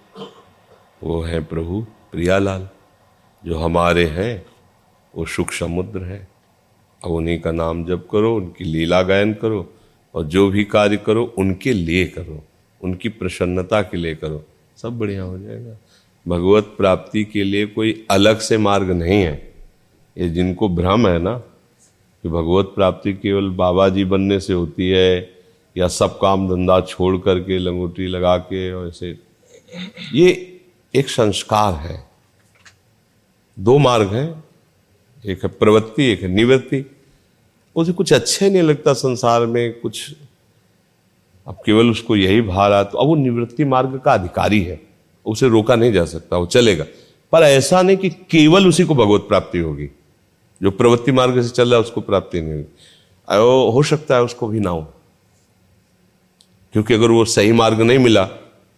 वो 1.03 1.21
है 1.21 1.43
प्रभु 1.43 1.81
प्रियालाल, 2.11 2.67
जो 3.45 3.57
हमारे 3.57 4.05
हैं, 4.05 4.45
वो 5.15 5.25
सुख 5.25 5.51
समुद्र 5.51 6.03
है। 6.03 6.27
अब 7.05 7.11
उन्हीं 7.11 7.39
का 7.39 7.51
नाम 7.51 7.85
जप 7.85 8.07
करो, 8.11 8.35
उनकी 8.35 8.63
लीला 8.63 9.01
गायन 9.01 9.33
करो, 9.33 9.73
और 10.15 10.23
जो 10.23 10.49
भी 10.49 10.63
कार्य 10.63 10.97
करो, 10.97 11.23
उनके 11.37 11.73
लिए 11.73 12.05
करो, 12.05 12.43
उनकी 12.81 13.09
प्रसन्नता 13.09 13.81
के 13.81 13.97
लिए 13.97 14.15
करो। 14.15 14.43
सब 14.77 14.99
बढ़िया 14.99 15.23
हो 15.23 15.39
जाएगा। 15.39 15.77
भगवत 16.27 16.73
प्राप्ति 16.77 17.23
के 17.23 17.43
लिए 17.43 17.65
कोई 17.65 18.05
अलग 18.11 18.39
से 18.39 18.57
मार्ग 18.57 18.91
नहीं 18.91 19.21
है। 19.23 19.50
ये 20.21 20.29
जिनको 20.29 20.69
भ्रम 20.69 21.07
है 21.07 21.19
ना, 21.19 21.37
कि 22.23 22.29
भगवत 22.29 22.65
प्राप्ति 22.65 23.13
केवल 23.13 23.49
बाबा 23.49 23.89
जी 23.89 24.05
बनने 24.05 24.39
से 24.39 24.53
होती 24.53 24.89
है, 24.89 25.29
या 25.77 25.87
सब 25.87 26.19
काम 26.19 26.49
धंधा 26.49 26.81
छोड़ 26.81 27.17
करके 27.17 27.57
लंगोटी 27.57 28.07
लगा 28.07 28.37
के 28.37 28.73
और 28.73 28.87
ऐसे। 28.87 29.19
ये 30.13 30.59
एक 30.95 31.09
संस्कार 31.09 31.73
है। 31.73 32.07
दो 33.59 33.77
मार्ग 33.77 34.13
हैं। 34.13 34.43
एक 35.25 35.43
है 35.43 35.49
प्रवृत्ति, 35.49 36.05
एक 36.05 36.21
है 36.21 36.27
निवृत्ति। 36.27 36.91
उसे 37.75 37.91
कुछ 37.91 38.13
अच्छे 38.13 38.49
नहीं 38.49 38.61
लगता 38.61 38.93
संसार 38.93 39.45
में, 39.45 39.79
कुछ 39.79 40.15
अब 41.47 41.57
केवल 41.65 41.91
उसको 41.91 42.15
यही 42.15 42.41
भार 42.41 42.83
तो 42.83 42.97
अब 42.97 43.07
वो 43.07 43.15
निवृत्ति 43.15 43.65
मार्ग 43.65 44.01
का 44.05 44.13
अधिकारी 44.13 44.61
है। 44.61 44.81
उसे 45.25 45.47
रोका 45.47 45.75
नहीं 45.75 45.93
जा 45.93 46.05
सकता, 46.05 46.37
वो 46.37 46.45
चलेगा। 46.45 46.85
पर 47.31 47.41
ऐसा 47.41 47.81
नहीं 47.81 47.97
कि 47.97 48.09
केवल 48.09 48.67
उसी 48.67 48.83
को 48.83 48.95
भगवत 48.95 49.21
प्राप्ति 49.21 49.57
होगी। 49.57 49.89
जो 50.61 50.71
प्रवृत्ति 50.71 51.11
मार्ग 51.11 51.41
से 51.41 51.49
चल 51.49 51.69
रहा 51.69 51.75
है, 51.75 51.81
उसको 51.81 52.01
प्राप्ति 52.01 52.41
नहीं 52.41 52.53
होगी 52.53 53.73
हो 53.73 53.83
सकता 53.83 54.15
है 54.15 54.23
उसको 54.23 54.47
भी 54.47 54.59
ना 54.59 54.69
हो। 54.69 54.81
क्योंकि 56.73 56.93
अगर 56.93 57.07
वो 57.07 57.25
सही 57.25 57.51
मार्ग 57.51 57.81
नहीं 57.81 57.99
मिला 57.99 58.29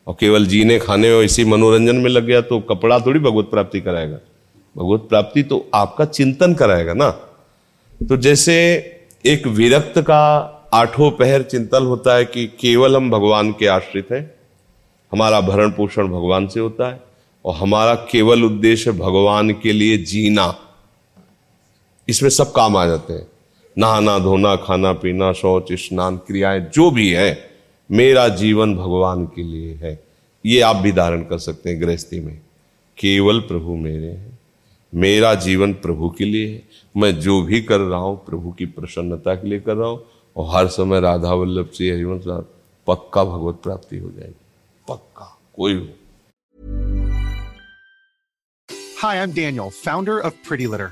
और 0.07 0.15
केवल 0.19 0.45
जीने, 0.45 0.79
खाने 0.79 1.11
और 1.11 1.23
इसी 1.23 1.45
मनोरंजन 1.45 1.95
में 1.95 2.09
लग 2.09 2.25
गया 2.25 2.41
तो 2.41 2.59
कपड़ा 2.59 2.99
थोड़ी 2.99 3.19
भगवत 3.19 3.45
प्राप्ति 3.45 3.81
कराएगा। 3.81 4.17
भगवत 4.77 4.99
प्राप्ति 4.99 5.43
तो 5.43 5.69
आपका 5.73 6.05
चिंतन 6.05 6.53
कराएगा 6.53 6.93
ना। 6.93 7.09
तो 8.09 8.17
जैसे 8.17 8.55
एक 9.25 9.47
विरक्त 9.47 10.01
का 10.01 10.49
आठों 10.73 11.11
पहर 11.11 11.41
चिंतन 11.41 11.83
होता 11.83 12.15
है 12.15 12.25
कि 12.25 12.47
केवल 12.47 12.95
हम 12.95 13.11
भगवान 13.11 13.51
के 13.51 13.67
आश्रित 13.67 14.07
हैं, 14.11 14.35
हमारा 15.11 15.41
भरण 15.41 15.71
पोषण 15.71 16.07
भगवान 16.07 16.47
से 16.47 16.59
होता 16.59 16.89
है, 16.89 17.03
और 17.45 17.55
हमारा 17.55 17.95
केवल 17.95 18.43
उद्देश्य 18.43 18.91
भगवान 18.91 19.51
के 19.51 19.71
लिए 19.71 19.97
जीना। 19.97 20.62
इसमें 22.07 22.29
सब 22.29 22.51
काम 22.51 22.77
आ 22.77 22.85
जाते 22.85 23.13
हैं। 23.13 23.27
नहाना 23.77 24.17
धोना 24.19 24.55
खाना 24.55 24.93
पीना 24.93 25.31
शौच 25.33 25.71
स्नान 25.73 26.17
क्रियाएँ 26.17 26.59
जो 26.73 26.91
भी 26.91 27.09
है 27.09 27.49
मेरा 27.91 28.27
जीवन 28.27 28.75
भगवान 28.75 29.25
के 29.25 29.43
लिए 29.43 29.73
है। 29.73 30.03
ये 30.45 30.61
आप 30.61 30.75
भी 30.75 30.91
धारण 30.91 31.21
कर 31.21 31.37
सकते 31.37 31.69
हैं 31.69 31.81
गृहस्थी 31.81 32.19
में। 32.19 32.41
केवल 32.97 33.39
प्रभु 33.39 33.75
मेरे 33.75 34.07
हैं। 34.07 34.39
मेरा 34.93 35.33
जीवन 35.35 35.73
प्रभु 35.73 36.09
के 36.09 36.25
लिए 36.25 36.47
है। 36.47 36.63
मैं 36.97 37.19
जो 37.19 37.41
भी 37.41 37.61
कर 37.61 37.79
रहा 37.79 37.99
हूँ 37.99 38.25
प्रभु 38.25 38.51
की 38.51 38.65
प्रसन्नता 38.65 39.35
के 39.35 39.47
लिए 39.47 39.59
कर 39.59 39.75
रहा 39.75 39.89
हूँ 39.89 40.05
और 40.37 40.55
हर 40.55 40.67
समय 40.67 40.99
राधा 40.99 41.33
वल्लभ 41.33 41.69
से 41.69 41.91
हरिवंश 41.91 42.23
पक्का 42.87 43.23
भगवत 43.23 43.55
प्राप्ति 43.55 43.97
हो 43.97 44.09
जाएगी। 44.09 44.35
पक्का 44.89 45.37
कोई 45.55 45.73
हो। 45.73 45.87
Hi, 49.03 49.15
I'm 49.23 49.31
Daniel, 49.33 49.71
founder 49.85 50.13
of 50.21 50.35
Pretty 50.49 50.67
Litter. 50.73 50.91